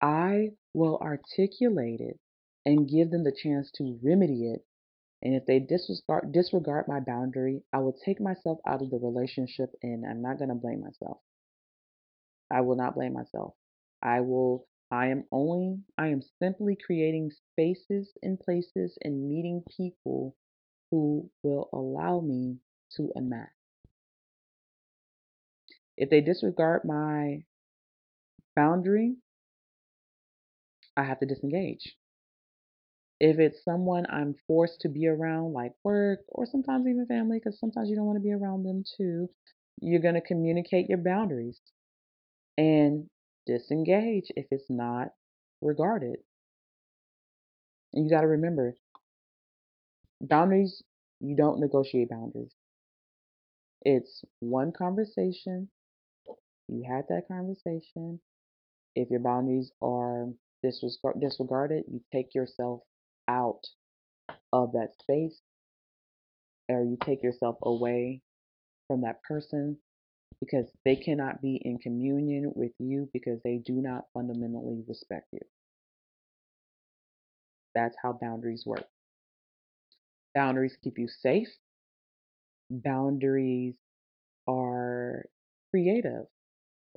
I 0.00 0.50
will 0.74 0.98
articulate 0.98 2.00
it 2.00 2.18
and 2.64 2.88
give 2.88 3.10
them 3.10 3.24
the 3.24 3.32
chance 3.32 3.70
to 3.72 3.98
remedy 4.02 4.52
it. 4.52 4.64
And 5.22 5.34
if 5.34 5.46
they 5.46 5.58
disregard, 5.58 6.32
disregard 6.32 6.86
my 6.86 7.00
boundary, 7.00 7.62
I 7.72 7.78
will 7.78 7.96
take 8.04 8.20
myself 8.20 8.60
out 8.66 8.82
of 8.82 8.90
the 8.90 8.98
relationship 8.98 9.70
and 9.82 10.04
I'm 10.06 10.22
not 10.22 10.38
going 10.38 10.50
to 10.50 10.54
blame 10.54 10.80
myself. 10.80 11.18
I 12.50 12.60
will 12.60 12.76
not 12.76 12.94
blame 12.94 13.14
myself. 13.14 13.54
I 14.02 14.20
will 14.20 14.66
I 14.90 15.08
am 15.08 15.24
only, 15.30 15.82
I 15.98 16.08
am 16.08 16.22
simply 16.42 16.76
creating 16.76 17.30
spaces 17.52 18.10
and 18.22 18.40
places 18.40 18.96
and 19.02 19.28
meeting 19.28 19.62
people 19.76 20.34
who 20.90 21.30
will 21.42 21.68
allow 21.74 22.20
me 22.20 22.58
to 22.96 23.12
unmask. 23.14 23.57
If 25.98 26.10
they 26.10 26.20
disregard 26.20 26.82
my 26.84 27.42
boundary, 28.54 29.16
I 30.96 31.02
have 31.02 31.18
to 31.20 31.26
disengage. 31.26 31.96
If 33.18 33.40
it's 33.40 33.64
someone 33.64 34.06
I'm 34.08 34.36
forced 34.46 34.82
to 34.82 34.88
be 34.88 35.08
around, 35.08 35.54
like 35.54 35.72
work 35.82 36.20
or 36.28 36.46
sometimes 36.46 36.86
even 36.86 37.06
family, 37.06 37.38
because 37.38 37.58
sometimes 37.58 37.90
you 37.90 37.96
don't 37.96 38.06
want 38.06 38.16
to 38.16 38.22
be 38.22 38.32
around 38.32 38.62
them 38.62 38.84
too, 38.96 39.28
you're 39.80 40.00
going 40.00 40.14
to 40.14 40.20
communicate 40.20 40.88
your 40.88 40.98
boundaries 40.98 41.60
and 42.56 43.10
disengage 43.46 44.30
if 44.36 44.46
it's 44.52 44.70
not 44.70 45.08
regarded. 45.60 46.18
And 47.92 48.04
you 48.04 48.10
got 48.10 48.20
to 48.20 48.28
remember 48.28 48.74
boundaries, 50.20 50.80
you 51.20 51.34
don't 51.34 51.58
negotiate 51.58 52.10
boundaries. 52.10 52.54
It's 53.82 54.24
one 54.38 54.70
conversation. 54.70 55.68
You 56.68 56.84
had 56.88 57.06
that 57.08 57.28
conversation. 57.28 58.20
If 58.94 59.10
your 59.10 59.20
boundaries 59.20 59.72
are 59.82 60.28
disregarded, 60.62 61.84
you 61.88 62.02
take 62.12 62.34
yourself 62.34 62.82
out 63.28 63.62
of 64.52 64.72
that 64.72 64.94
space 65.00 65.40
or 66.68 66.82
you 66.84 66.96
take 67.02 67.22
yourself 67.22 67.56
away 67.62 68.22
from 68.86 69.02
that 69.02 69.22
person 69.22 69.78
because 70.40 70.66
they 70.84 70.96
cannot 70.96 71.40
be 71.42 71.56
in 71.64 71.78
communion 71.78 72.52
with 72.54 72.72
you 72.78 73.08
because 73.12 73.40
they 73.44 73.58
do 73.58 73.74
not 73.74 74.06
fundamentally 74.14 74.82
respect 74.86 75.28
you. 75.32 75.40
That's 77.74 77.96
how 78.02 78.12
boundaries 78.12 78.64
work. 78.66 78.86
Boundaries 80.34 80.76
keep 80.82 80.98
you 80.98 81.08
safe. 81.08 81.48
Boundaries 82.70 83.76
are 84.48 85.26
creative. 85.70 86.26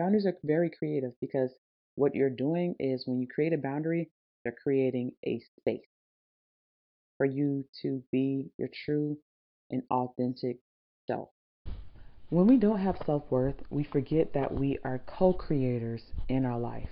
Boundaries 0.01 0.25
are 0.25 0.35
very 0.43 0.71
creative 0.71 1.11
because 1.21 1.51
what 1.93 2.15
you're 2.15 2.31
doing 2.31 2.73
is 2.79 3.03
when 3.05 3.19
you 3.19 3.27
create 3.27 3.53
a 3.53 3.57
boundary, 3.59 4.09
you're 4.43 4.55
creating 4.63 5.11
a 5.27 5.39
space 5.59 5.85
for 7.17 7.27
you 7.27 7.65
to 7.83 8.01
be 8.11 8.49
your 8.57 8.69
true 8.83 9.15
and 9.69 9.83
authentic 9.91 10.57
self. 11.05 11.29
When 12.31 12.47
we 12.47 12.57
don't 12.57 12.79
have 12.79 12.97
self 13.05 13.29
worth, 13.29 13.57
we 13.69 13.83
forget 13.83 14.33
that 14.33 14.51
we 14.51 14.79
are 14.83 15.03
co 15.05 15.33
creators 15.33 16.01
in 16.27 16.45
our 16.45 16.57
life. 16.57 16.89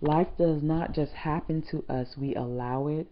Life 0.00 0.28
does 0.38 0.62
not 0.62 0.92
just 0.92 1.14
happen 1.14 1.64
to 1.72 1.84
us, 1.92 2.16
we 2.16 2.36
allow 2.36 2.86
it, 2.86 3.08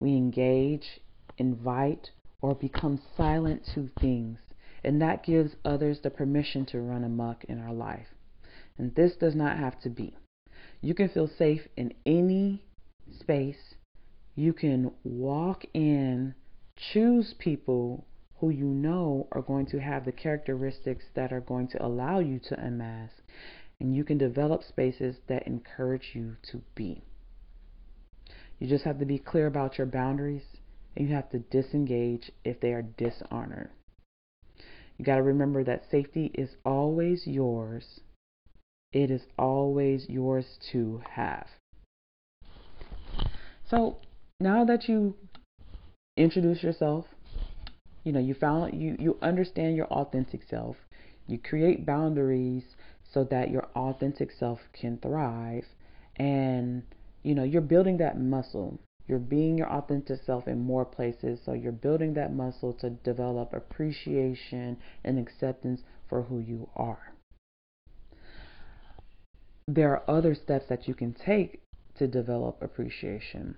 we 0.00 0.10
engage, 0.10 1.00
invite, 1.36 2.10
or 2.40 2.54
become 2.54 3.00
silent 3.16 3.62
to 3.74 3.90
things. 3.98 4.38
And 4.84 5.02
that 5.02 5.24
gives 5.24 5.56
others 5.64 5.98
the 6.04 6.10
permission 6.10 6.64
to 6.66 6.80
run 6.80 7.02
amok 7.02 7.42
in 7.48 7.58
our 7.58 7.72
life. 7.74 8.06
And 8.78 8.94
this 8.94 9.16
does 9.16 9.34
not 9.34 9.58
have 9.58 9.80
to 9.82 9.90
be. 9.90 10.16
You 10.80 10.94
can 10.94 11.08
feel 11.08 11.28
safe 11.28 11.62
in 11.76 11.94
any 12.04 12.62
space. 13.20 13.74
You 14.34 14.52
can 14.52 14.92
walk 15.04 15.64
in, 15.72 16.34
choose 16.76 17.34
people 17.38 18.06
who 18.38 18.50
you 18.50 18.66
know 18.66 19.28
are 19.32 19.40
going 19.40 19.66
to 19.66 19.80
have 19.80 20.04
the 20.04 20.12
characteristics 20.12 21.04
that 21.14 21.32
are 21.32 21.40
going 21.40 21.68
to 21.68 21.84
allow 21.84 22.18
you 22.18 22.38
to 22.38 22.60
unmask. 22.60 23.14
And 23.80 23.94
you 23.94 24.04
can 24.04 24.18
develop 24.18 24.62
spaces 24.62 25.16
that 25.28 25.46
encourage 25.46 26.10
you 26.14 26.36
to 26.50 26.62
be. 26.74 27.02
You 28.58 28.68
just 28.68 28.84
have 28.84 28.98
to 28.98 29.06
be 29.06 29.18
clear 29.18 29.46
about 29.46 29.78
your 29.78 29.86
boundaries 29.86 30.44
and 30.96 31.08
you 31.08 31.14
have 31.14 31.30
to 31.30 31.38
disengage 31.38 32.30
if 32.44 32.60
they 32.60 32.72
are 32.72 32.82
dishonored. 32.82 33.70
You 34.96 35.04
got 35.04 35.16
to 35.16 35.22
remember 35.22 35.62
that 35.64 35.90
safety 35.90 36.30
is 36.34 36.56
always 36.64 37.26
yours. 37.26 38.00
It 38.92 39.10
is 39.10 39.22
always 39.38 40.08
yours 40.08 40.58
to 40.72 41.02
have. 41.10 41.46
So 43.68 43.98
now 44.40 44.64
that 44.64 44.88
you 44.88 45.16
introduce 46.16 46.62
yourself, 46.62 47.06
you 48.04 48.12
know, 48.12 48.20
you 48.20 48.34
found 48.34 48.80
you 48.80 48.96
you 48.98 49.18
understand 49.20 49.76
your 49.76 49.86
authentic 49.86 50.42
self. 50.48 50.76
You 51.26 51.38
create 51.38 51.84
boundaries 51.84 52.62
so 53.12 53.24
that 53.24 53.50
your 53.50 53.66
authentic 53.74 54.30
self 54.30 54.60
can 54.72 54.98
thrive 54.98 55.64
and 56.16 56.84
you 57.22 57.34
know, 57.34 57.42
you're 57.42 57.60
building 57.60 57.96
that 57.96 58.20
muscle. 58.20 58.78
You're 59.08 59.18
being 59.18 59.58
your 59.58 59.68
authentic 59.68 60.22
self 60.24 60.46
in 60.46 60.60
more 60.60 60.84
places, 60.84 61.40
so 61.44 61.52
you're 61.52 61.72
building 61.72 62.14
that 62.14 62.32
muscle 62.32 62.72
to 62.74 62.90
develop 62.90 63.52
appreciation 63.52 64.76
and 65.02 65.18
acceptance 65.18 65.82
for 66.08 66.22
who 66.22 66.38
you 66.38 66.68
are. 66.76 67.15
There 69.68 69.90
are 69.90 70.08
other 70.08 70.36
steps 70.36 70.66
that 70.68 70.86
you 70.86 70.94
can 70.94 71.12
take 71.12 71.60
to 71.96 72.06
develop 72.06 72.62
appreciation. 72.62 73.56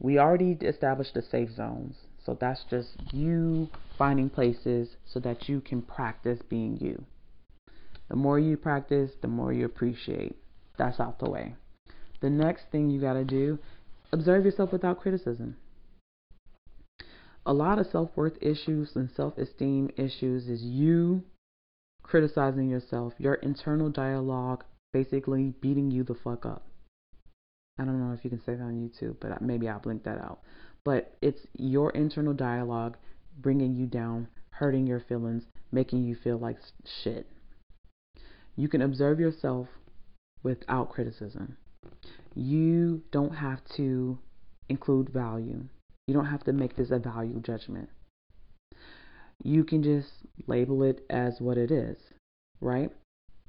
We 0.00 0.18
already 0.18 0.58
established 0.60 1.14
the 1.14 1.22
safe 1.22 1.50
zones. 1.52 1.94
So 2.24 2.34
that's 2.40 2.64
just 2.64 2.88
you 3.12 3.68
finding 3.96 4.30
places 4.30 4.96
so 5.04 5.20
that 5.20 5.48
you 5.48 5.60
can 5.60 5.82
practice 5.82 6.40
being 6.48 6.78
you. 6.78 7.04
The 8.08 8.16
more 8.16 8.40
you 8.40 8.56
practice, 8.56 9.12
the 9.20 9.28
more 9.28 9.52
you 9.52 9.64
appreciate. 9.64 10.36
That's 10.76 10.98
out 10.98 11.20
the 11.20 11.30
way. 11.30 11.54
The 12.20 12.30
next 12.30 12.64
thing 12.72 12.90
you 12.90 13.00
got 13.00 13.12
to 13.12 13.24
do, 13.24 13.60
observe 14.10 14.44
yourself 14.44 14.72
without 14.72 15.00
criticism. 15.00 15.56
A 17.46 17.52
lot 17.52 17.78
of 17.78 17.86
self 17.86 18.10
worth 18.16 18.38
issues 18.40 18.96
and 18.96 19.08
self 19.08 19.38
esteem 19.38 19.90
issues 19.96 20.48
is 20.48 20.62
you 20.62 21.22
criticizing 22.02 22.68
yourself, 22.68 23.12
your 23.18 23.34
internal 23.34 23.90
dialogue 23.90 24.64
basically 24.94 25.52
beating 25.60 25.90
you 25.90 26.04
the 26.04 26.14
fuck 26.14 26.46
up. 26.46 26.66
I 27.78 27.84
don't 27.84 28.00
know 28.00 28.14
if 28.14 28.24
you 28.24 28.30
can 28.30 28.40
say 28.40 28.54
that 28.54 28.62
on 28.62 28.88
YouTube, 28.88 29.16
but 29.20 29.42
maybe 29.42 29.68
I'll 29.68 29.80
blink 29.80 30.04
that 30.04 30.18
out 30.18 30.38
but 30.84 31.16
it's 31.22 31.40
your 31.54 31.90
internal 31.90 32.34
dialogue 32.34 32.96
bringing 33.38 33.74
you 33.74 33.86
down, 33.86 34.28
hurting 34.50 34.86
your 34.86 35.00
feelings, 35.00 35.44
making 35.72 36.04
you 36.04 36.14
feel 36.14 36.38
like 36.38 36.58
shit. 37.02 37.26
You 38.54 38.68
can 38.68 38.82
observe 38.82 39.18
yourself 39.18 39.66
without 40.42 40.90
criticism. 40.90 41.56
You 42.34 43.02
don't 43.10 43.34
have 43.34 43.60
to 43.76 44.18
include 44.68 45.08
value. 45.08 45.64
You 46.06 46.14
don't 46.14 46.26
have 46.26 46.44
to 46.44 46.52
make 46.52 46.76
this 46.76 46.90
a 46.90 46.98
value 46.98 47.40
judgment. 47.40 47.88
You 49.42 49.64
can 49.64 49.82
just 49.82 50.10
label 50.46 50.82
it 50.82 51.04
as 51.10 51.40
what 51.40 51.58
it 51.58 51.70
is, 51.70 51.96
right? 52.60 52.92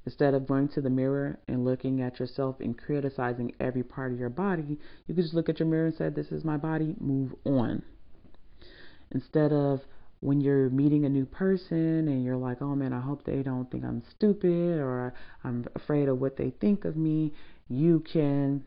Instead 0.06 0.34
of 0.34 0.48
going 0.48 0.68
to 0.68 0.82
the 0.82 0.90
mirror 0.90 1.40
and 1.48 1.66
looking 1.66 2.02
at 2.02 2.20
yourself 2.20 2.56
and 2.60 2.78
criticizing 2.78 3.52
every 3.60 3.84
part 3.84 4.12
of 4.12 4.20
your 4.20 4.30
body, 4.30 4.78
you 5.08 5.16
could 5.16 5.24
just 5.24 5.34
look 5.34 5.50
at 5.50 5.60
your 5.60 5.68
mirror 5.68 5.88
and 5.88 5.96
say, 5.96 6.10
This 6.10 6.32
is 6.32 6.44
my 6.44 6.58
body, 6.58 6.96
move 7.00 7.34
on. 7.46 7.82
Instead 9.12 9.52
of 9.52 9.82
when 10.20 10.42
you're 10.42 10.70
meeting 10.70 11.06
a 11.06 11.10
new 11.10 11.26
person 11.26 12.08
and 12.08 12.24
you're 12.24 12.38
like, 12.38 12.62
oh 12.62 12.76
man, 12.76 12.94
I 12.94 13.00
hope 13.00 13.24
they 13.24 13.44
don't 13.44 13.70
think 13.70 13.84
I'm 13.84 14.04
stupid 14.16 14.80
or 14.80 15.14
I'm 15.44 15.66
afraid 15.76 16.08
of 16.08 16.20
what 16.20 16.38
they 16.38 16.52
think 16.62 16.86
of 16.86 16.96
me, 16.98 17.34
you 17.68 18.04
can 18.12 18.66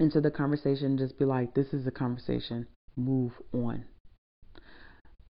enter 0.00 0.20
the 0.20 0.30
conversation 0.30 0.98
just 0.98 1.18
be 1.18 1.24
like, 1.24 1.54
this 1.54 1.72
is 1.72 1.86
a 1.86 1.90
conversation, 1.90 2.66
move 2.96 3.32
on. 3.52 3.84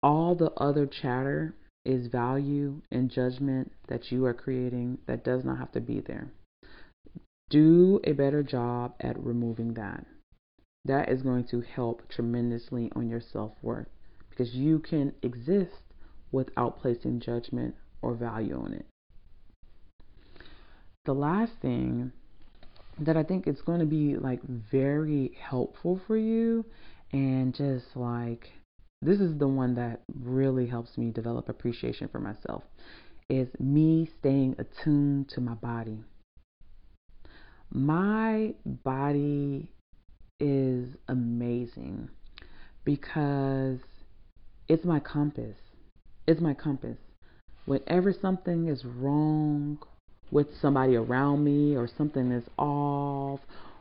All 0.02 0.34
the 0.34 0.50
other 0.52 0.86
chatter 0.86 1.54
is 1.86 2.08
value 2.08 2.82
and 2.90 3.10
judgment 3.10 3.72
that 3.88 4.10
you 4.10 4.24
are 4.24 4.34
creating 4.34 4.98
that 5.06 5.24
does 5.24 5.44
not 5.44 5.58
have 5.58 5.72
to 5.72 5.80
be 5.80 6.00
there. 6.00 6.30
Do 7.48 8.00
a 8.04 8.12
better 8.12 8.42
job 8.42 8.94
at 9.00 9.22
removing 9.22 9.74
that. 9.74 10.04
That 10.84 11.08
is 11.08 11.22
going 11.22 11.44
to 11.50 11.60
help 11.60 12.08
tremendously 12.08 12.90
on 12.96 13.08
your 13.08 13.20
self 13.20 13.52
worth 13.62 13.88
because 14.30 14.54
you 14.54 14.80
can 14.80 15.14
exist 15.22 15.82
without 16.32 16.80
placing 16.80 17.20
judgment 17.20 17.74
or 18.02 18.14
value 18.14 18.60
on 18.60 18.72
it. 18.72 18.86
The 21.04 21.14
last 21.14 21.52
thing 21.62 22.12
that 22.98 23.16
I 23.16 23.22
think 23.22 23.46
is 23.46 23.60
going 23.62 23.80
to 23.80 23.86
be 23.86 24.16
like 24.16 24.42
very 24.42 25.36
helpful 25.40 26.00
for 26.06 26.16
you 26.16 26.64
and 27.12 27.54
just 27.54 27.84
like 27.94 28.50
this 29.02 29.20
is 29.20 29.38
the 29.38 29.48
one 29.48 29.74
that 29.74 30.02
really 30.22 30.66
helps 30.66 30.96
me 30.96 31.10
develop 31.10 31.48
appreciation 31.48 32.08
for 32.08 32.18
myself 32.18 32.62
is 33.28 33.48
me 33.58 34.08
staying 34.18 34.56
attuned 34.58 35.28
to 35.28 35.40
my 35.40 35.54
body. 35.54 35.98
My 37.70 38.54
body 38.64 39.68
is 40.38 40.88
amazing 41.08 42.08
because 42.84 43.80
it's 44.68 44.84
my 44.84 45.00
compass. 45.00 45.56
It's 46.26 46.40
my 46.40 46.54
compass. 46.54 46.98
Whenever 47.64 48.12
something 48.12 48.68
is 48.68 48.84
wrong 48.84 49.78
with 50.30 50.46
somebody 50.60 50.96
around 50.96 51.44
me 51.44 51.76
or 51.76 51.88
something 51.98 52.30
is 52.32 52.44
off 52.58 53.40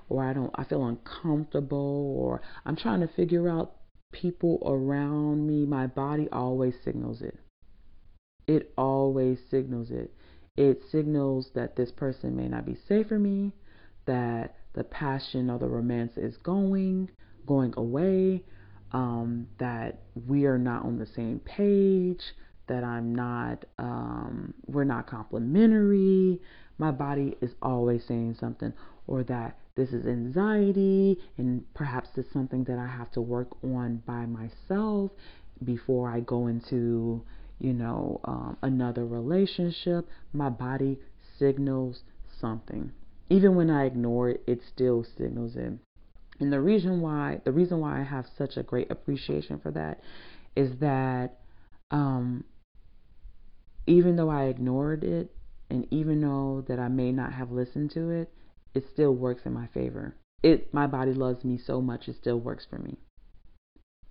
or 0.10 0.24
I 0.24 0.34
don't 0.34 0.52
I 0.56 0.64
feel 0.64 0.86
uncomfortable 0.86 2.16
or 2.18 2.42
I'm 2.66 2.76
trying 2.76 3.02
to 3.02 3.08
figure 3.08 3.50
out 3.50 3.76
people 4.22 4.62
around 4.66 5.46
me, 5.46 5.66
my 5.66 5.88
body 5.88 6.28
always 6.32 6.74
signals 6.84 7.22
it. 7.22 7.38
It 8.48 8.72
always 8.78 9.40
signals 9.52 9.92
it. 9.92 10.14
It 10.56 10.82
signals 10.92 11.50
that 11.56 11.76
this 11.76 11.92
person 11.92 12.36
may 12.36 12.48
not 12.48 12.66
be 12.66 12.78
safe 12.88 13.10
for 13.10 13.20
me, 13.20 13.52
that 14.06 14.56
the 14.74 14.84
passion 14.84 15.50
or 15.50 15.60
the 15.60 15.68
romance 15.68 16.14
is 16.16 16.38
going, 16.38 17.10
going 17.46 17.74
away, 17.76 18.44
um, 18.92 19.48
that 19.60 20.04
we 20.28 20.46
are 20.46 20.58
not 20.58 20.86
on 20.86 20.98
the 20.98 21.08
same 21.08 21.40
page, 21.40 22.22
that 22.68 22.84
I'm 22.84 23.14
not, 23.14 23.66
um, 23.78 24.54
we're 24.68 24.86
not 24.86 25.08
complementary. 25.08 26.42
My 26.78 26.92
body 26.92 27.36
is 27.42 27.52
always 27.62 28.04
saying 28.08 28.38
something, 28.40 28.74
or 29.08 29.24
that 29.24 29.58
this 29.76 29.90
is 29.90 30.06
anxiety, 30.06 31.18
and 31.38 31.64
perhaps 31.74 32.10
it's 32.16 32.32
something 32.32 32.64
that 32.64 32.80
I 32.80 32.88
have 32.88 33.12
to 33.12 33.22
work 33.22 33.50
on 33.62 34.02
by 34.06 34.26
myself 34.26 35.12
before 35.64 36.10
I 36.10 36.22
go 36.22 36.48
into, 36.48 37.22
you 37.60 37.74
know, 37.74 38.22
um, 38.24 38.58
another 38.62 39.06
relationship. 39.06 40.08
My 40.32 40.50
body 40.50 40.98
signals 41.38 42.04
something. 42.40 42.92
Even 43.30 43.56
when 43.56 43.70
I 43.70 43.86
ignore 43.86 44.30
it, 44.30 44.44
it 44.48 44.62
still 44.74 45.06
signals 45.18 45.56
it. 45.56 45.74
And 46.40 46.54
the 46.54 46.62
reason 46.62 47.02
why 47.02 47.42
the 47.44 47.52
reason 47.52 47.80
why 47.80 48.00
I 48.00 48.04
have 48.04 48.26
such 48.38 48.58
a 48.58 48.64
great 48.64 48.92
appreciation 48.92 49.60
for 49.60 49.72
that 49.72 50.00
is 50.56 50.80
that 50.80 51.40
um, 51.92 52.44
even 53.88 54.16
though 54.16 54.30
I 54.30 54.46
ignored 54.46 55.04
it, 55.04 55.32
and 55.70 55.88
even 55.92 56.22
though 56.22 56.64
that 56.68 56.80
I 56.80 56.88
may 56.88 57.12
not 57.12 57.34
have 57.34 57.52
listened 57.52 57.92
to 57.92 58.10
it, 58.10 58.32
it 58.76 58.86
still 58.94 59.16
works 59.16 59.42
in 59.46 59.54
my 59.54 59.68
favor. 59.74 60.16
It 60.44 60.74
my 60.74 60.86
body 60.86 61.14
loves 61.14 61.44
me 61.44 61.58
so 61.58 61.82
much 61.82 62.08
it 62.08 62.18
still 62.18 62.40
works 62.40 62.68
for 62.70 62.78
me. 62.78 62.98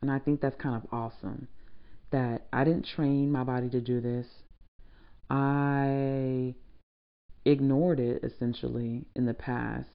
And 0.03 0.11
I 0.11 0.19
think 0.19 0.41
that's 0.41 0.61
kind 0.61 0.75
of 0.75 0.93
awesome 0.93 1.49
that 2.11 2.47
I 2.53 2.65
didn't 2.65 2.87
train 2.87 3.31
my 3.31 3.45
body 3.45 3.69
to 3.71 3.81
do 3.81 4.01
this. 4.01 4.27
I 5.31 6.55
ignored 7.45 8.01
it 8.01 8.25
essentially 8.25 9.05
in 9.15 9.27
the 9.27 9.35
past 9.35 9.89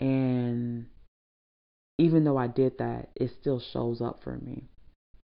and 0.00 0.86
even 1.98 2.24
though 2.24 2.36
I 2.36 2.46
did 2.46 2.78
that, 2.78 3.08
it 3.16 3.32
still 3.40 3.60
shows 3.60 4.00
up 4.00 4.22
for 4.22 4.36
me. 4.36 4.68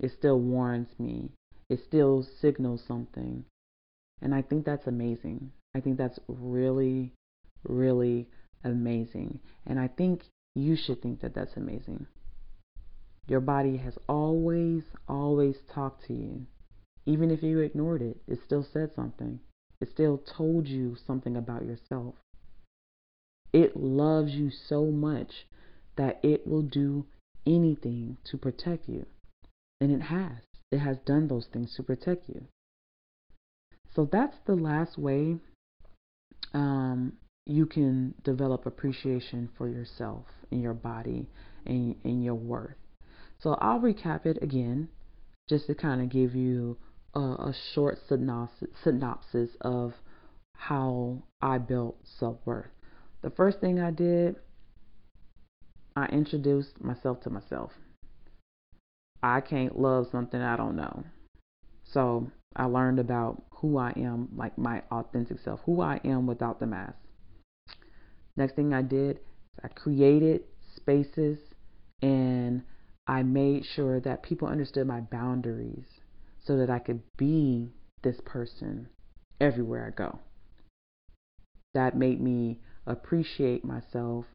It 0.01 0.11
still 0.19 0.41
warns 0.41 0.89
me. 0.99 1.31
It 1.71 1.81
still 1.87 2.27
signals 2.41 2.83
something. 2.87 3.45
And 4.21 4.35
I 4.35 4.43
think 4.43 4.65
that's 4.65 4.87
amazing. 4.87 5.53
I 5.75 5.81
think 5.81 5.97
that's 5.97 6.19
really, 6.27 7.13
really 7.63 8.29
amazing. 8.65 9.41
And 9.67 9.79
I 9.79 9.89
think 9.89 10.23
you 10.55 10.77
should 10.77 11.03
think 11.03 11.21
that 11.21 11.35
that's 11.35 11.57
amazing. 11.57 12.07
Your 13.27 13.41
body 13.41 13.77
has 13.79 13.95
always, 14.09 14.83
always 15.09 15.57
talked 15.73 16.07
to 16.07 16.15
you. 16.15 16.47
Even 17.07 17.31
if 17.31 17.43
you 17.43 17.61
ignored 17.61 18.03
it, 18.03 18.19
it 18.27 18.39
still 18.45 18.67
said 18.73 18.91
something. 18.95 19.41
It 19.81 19.89
still 19.91 20.19
told 20.19 20.67
you 20.67 20.97
something 21.07 21.37
about 21.37 21.65
yourself. 21.65 22.15
It 23.53 23.77
loves 23.77 24.33
you 24.33 24.51
so 24.51 24.87
much 24.87 25.47
that 25.97 26.21
it 26.23 26.47
will 26.47 26.63
do 26.63 27.07
anything 27.47 28.17
to 28.25 28.37
protect 28.37 28.89
you. 28.89 29.07
And 29.81 29.93
it 29.93 30.03
has. 30.03 30.39
It 30.71 30.79
has 30.79 30.97
done 31.05 31.29
those 31.29 31.47
things 31.53 31.75
to 31.77 31.83
protect 31.83 32.29
you. 32.29 32.47
So 33.95 34.09
that's 34.11 34.37
the 34.47 34.57
last 34.57 34.99
way 34.99 35.37
um, 36.53 37.13
you 37.47 37.67
can 37.67 38.15
develop 38.25 38.67
appreciation 38.67 39.49
for 39.57 39.69
yourself 39.69 40.25
and 40.51 40.63
your 40.63 40.75
body 40.75 41.29
and, 41.67 41.97
and 42.05 42.25
your 42.25 42.35
worth. 42.35 42.77
So 43.41 43.55
I'll 43.61 43.81
recap 43.81 44.25
it 44.25 44.39
again 44.43 44.89
just 45.49 45.67
to 45.67 45.75
kind 45.75 46.01
of 46.01 46.09
give 46.09 46.35
you 46.35 46.79
a, 47.15 47.21
a 47.21 47.55
short 47.75 47.99
synopsis, 48.09 48.69
synopsis 48.83 49.51
of 49.61 49.93
how 50.57 51.23
I 51.43 51.59
built 51.59 51.97
self 52.19 52.39
worth. 52.47 52.71
The 53.23 53.31
first 53.31 53.61
thing 53.61 53.81
I 53.81 53.91
did, 53.91 54.37
I 55.97 56.07
introduced 56.07 56.81
myself 56.81 57.21
to 57.23 57.31
myself. 57.31 57.73
I 59.23 59.41
can't 59.41 59.79
love 59.79 60.07
something 60.11 60.41
I 60.41 60.57
don't 60.57 60.77
know. 60.77 61.05
So 61.85 62.31
I 62.57 62.65
learned 62.65 62.99
about 62.99 63.43
who 63.51 63.79
I 63.79 63.93
am, 63.97 64.29
like 64.35 64.57
my 64.57 64.83
authentic 64.91 65.39
self, 65.41 65.61
who 65.65 65.81
I 65.81 66.01
am 66.05 66.27
without 66.27 66.61
the 66.61 66.67
mask. 66.67 66.97
Next 68.37 68.57
thing 68.57 68.75
I 68.75 68.83
did, 68.83 69.21
I 69.63 69.69
created 69.69 70.43
spaces 70.77 71.39
and 72.03 72.63
I 73.07 73.23
made 73.23 73.65
sure 73.65 74.01
that 74.01 74.23
people 74.23 74.49
understood 74.49 74.87
my 74.87 75.01
boundaries 75.01 75.87
so 76.45 76.57
that 76.57 76.71
I 76.71 76.79
could 76.79 77.03
be 77.17 77.73
this 78.03 78.21
person 78.25 78.89
everywhere 79.41 79.87
I 79.87 79.91
go. 79.91 80.19
That 81.75 81.97
made 81.97 82.21
me 82.21 82.61
appreciate 82.87 83.65
myself 83.65 84.27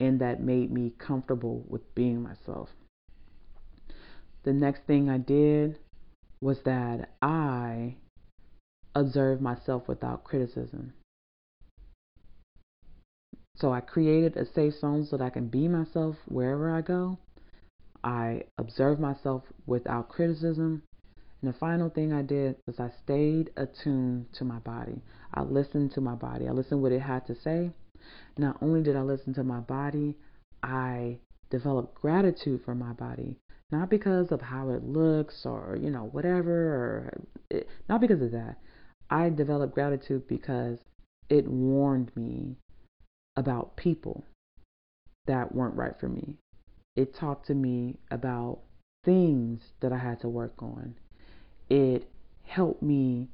and 0.00 0.20
that 0.20 0.42
made 0.42 0.72
me 0.72 0.92
comfortable 0.98 1.64
with 1.68 1.94
being 1.94 2.22
myself. 2.22 2.70
The 4.44 4.52
next 4.52 4.82
thing 4.86 5.08
I 5.08 5.18
did 5.18 5.78
was 6.40 6.58
that 6.64 7.10
I 7.20 7.96
observed 8.94 9.40
myself 9.40 9.86
without 9.86 10.24
criticism. 10.24 10.94
So 13.62 13.72
I 13.72 13.80
created 13.80 14.36
a 14.36 14.44
safe 14.44 14.74
zone 14.80 15.06
so 15.06 15.16
that 15.16 15.24
I 15.24 15.30
can 15.30 15.46
be 15.46 15.68
myself 15.68 16.16
wherever 16.26 16.74
I 16.74 16.80
go. 16.80 17.16
I 18.02 18.42
observed 18.58 19.00
myself 19.00 19.44
without 19.66 20.08
criticism. 20.08 20.82
And 21.40 21.54
the 21.54 21.56
final 21.56 21.88
thing 21.88 22.12
I 22.12 22.22
did 22.22 22.56
was 22.66 22.80
I 22.80 22.90
stayed 23.04 23.52
attuned 23.56 24.32
to 24.32 24.44
my 24.44 24.58
body. 24.58 25.00
I 25.32 25.42
listened 25.42 25.92
to 25.92 26.00
my 26.00 26.16
body. 26.16 26.48
I 26.48 26.50
listened 26.50 26.82
what 26.82 26.90
it 26.90 27.02
had 27.02 27.24
to 27.28 27.36
say. 27.36 27.70
Not 28.36 28.56
only 28.60 28.82
did 28.82 28.96
I 28.96 29.02
listen 29.02 29.32
to 29.34 29.44
my 29.44 29.60
body, 29.60 30.16
I 30.64 31.18
developed 31.48 31.94
gratitude 31.94 32.62
for 32.64 32.74
my 32.74 32.92
body 32.94 33.36
not 33.70 33.88
because 33.88 34.32
of 34.32 34.40
how 34.40 34.70
it 34.70 34.84
looks 34.84 35.46
or 35.46 35.78
you 35.80 35.90
know 35.90 36.08
whatever 36.12 36.52
or 36.52 37.22
it, 37.50 37.68
not 37.88 38.00
because 38.00 38.22
of 38.22 38.30
that 38.32 38.56
i 39.10 39.28
developed 39.28 39.74
gratitude 39.74 40.26
because 40.28 40.78
it 41.28 41.46
warned 41.46 42.10
me 42.16 42.56
about 43.36 43.76
people 43.76 44.24
that 45.26 45.54
weren't 45.54 45.76
right 45.76 45.94
for 45.98 46.08
me 46.08 46.36
it 46.96 47.14
talked 47.14 47.46
to 47.46 47.54
me 47.54 47.96
about 48.10 48.58
things 49.04 49.60
that 49.80 49.92
i 49.92 49.98
had 49.98 50.20
to 50.20 50.28
work 50.28 50.54
on 50.62 50.94
it 51.70 52.08
helped 52.44 52.82
me 52.82 53.28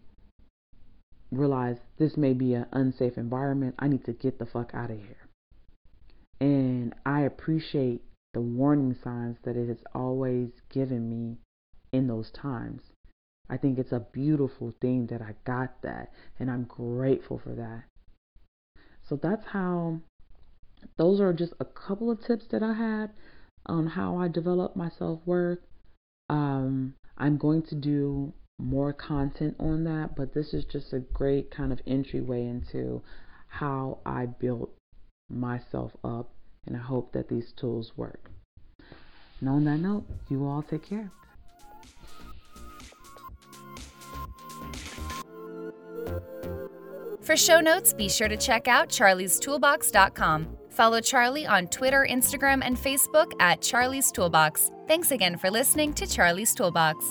realize 1.31 1.77
this 1.99 2.17
may 2.17 2.33
be 2.33 2.55
an 2.55 2.67
unsafe 2.73 3.19
environment 3.19 3.75
i 3.79 3.89
need 3.89 4.05
to 4.05 4.13
get 4.13 4.39
the 4.39 4.47
fuck 4.47 4.71
out 4.75 4.91
of 4.91 4.99
here 4.99 5.29
and 6.41 6.95
i 7.05 7.21
appreciate 7.21 8.03
the 8.35 8.41
warning 8.41 8.95
signs 9.03 9.37
that 9.43 9.57
it 9.57 9.69
has 9.69 9.83
always 9.95 10.51
given 10.71 11.09
me 11.09 11.39
in 11.93 12.07
those 12.07 12.31
times. 12.31 12.83
I 13.49 13.57
think 13.57 13.79
it's 13.79 13.93
a 13.93 14.07
beautiful 14.13 14.75
thing 14.81 15.07
that 15.07 15.23
I 15.23 15.35
got 15.45 15.81
that, 15.83 16.13
and 16.39 16.51
I'm 16.51 16.65
grateful 16.65 17.39
for 17.43 17.55
that. 17.55 17.85
So 19.09 19.18
that's 19.23 19.47
how, 19.47 20.01
those 20.97 21.21
are 21.21 21.33
just 21.33 21.55
a 21.61 21.64
couple 21.64 22.11
of 22.11 22.23
tips 22.25 22.47
that 22.51 22.62
I 22.62 22.75
had 22.75 23.11
on 23.66 23.87
how 23.87 24.16
I 24.16 24.29
develop 24.29 24.77
my 24.77 24.90
self 24.90 25.21
worth. 25.25 25.61
Um, 26.29 26.94
I'm 27.16 27.38
going 27.38 27.62
to 27.62 27.75
do 27.75 28.33
more 28.59 28.92
content 28.92 29.57
on 29.59 29.85
that, 29.85 30.16
but 30.16 30.35
this 30.35 30.53
is 30.53 30.64
just 30.64 30.92
a 30.92 30.99
great 30.99 31.51
kind 31.51 31.73
of 31.73 31.81
entryway 31.87 32.47
into 32.47 33.03
how 33.47 33.99
I 34.05 34.27
built 34.27 34.71
myself 35.31 35.92
up 36.05 36.31
and 36.66 36.77
I 36.77 36.81
hope 36.81 37.12
that 37.12 37.29
these 37.29 37.53
tools 37.59 37.92
work. 37.97 38.31
And 39.40 39.49
on 39.49 39.64
that 39.64 39.79
note, 39.79 40.05
you 40.29 40.44
all 40.44 40.62
take 40.62 40.88
care. 40.88 41.11
For 47.29 47.37
show 47.37 47.61
notes, 47.61 47.93
be 47.93 48.09
sure 48.09 48.27
to 48.27 48.38
check 48.38 48.69
out 48.69 48.88
charliestoolbox.com. 48.88 50.49
Follow 50.71 50.99
Charlie 51.03 51.47
on 51.47 51.67
Twitter, 51.67 52.07
Instagram, 52.09 52.62
and 52.64 52.75
Facebook 52.75 53.33
at 53.38 53.61
Charlie's 53.61 54.11
Toolbox. 54.11 54.71
Thanks 54.87 55.11
again 55.11 55.37
for 55.37 55.51
listening 55.51 55.93
to 55.93 56.07
Charlie's 56.07 56.55
Toolbox. 56.55 57.05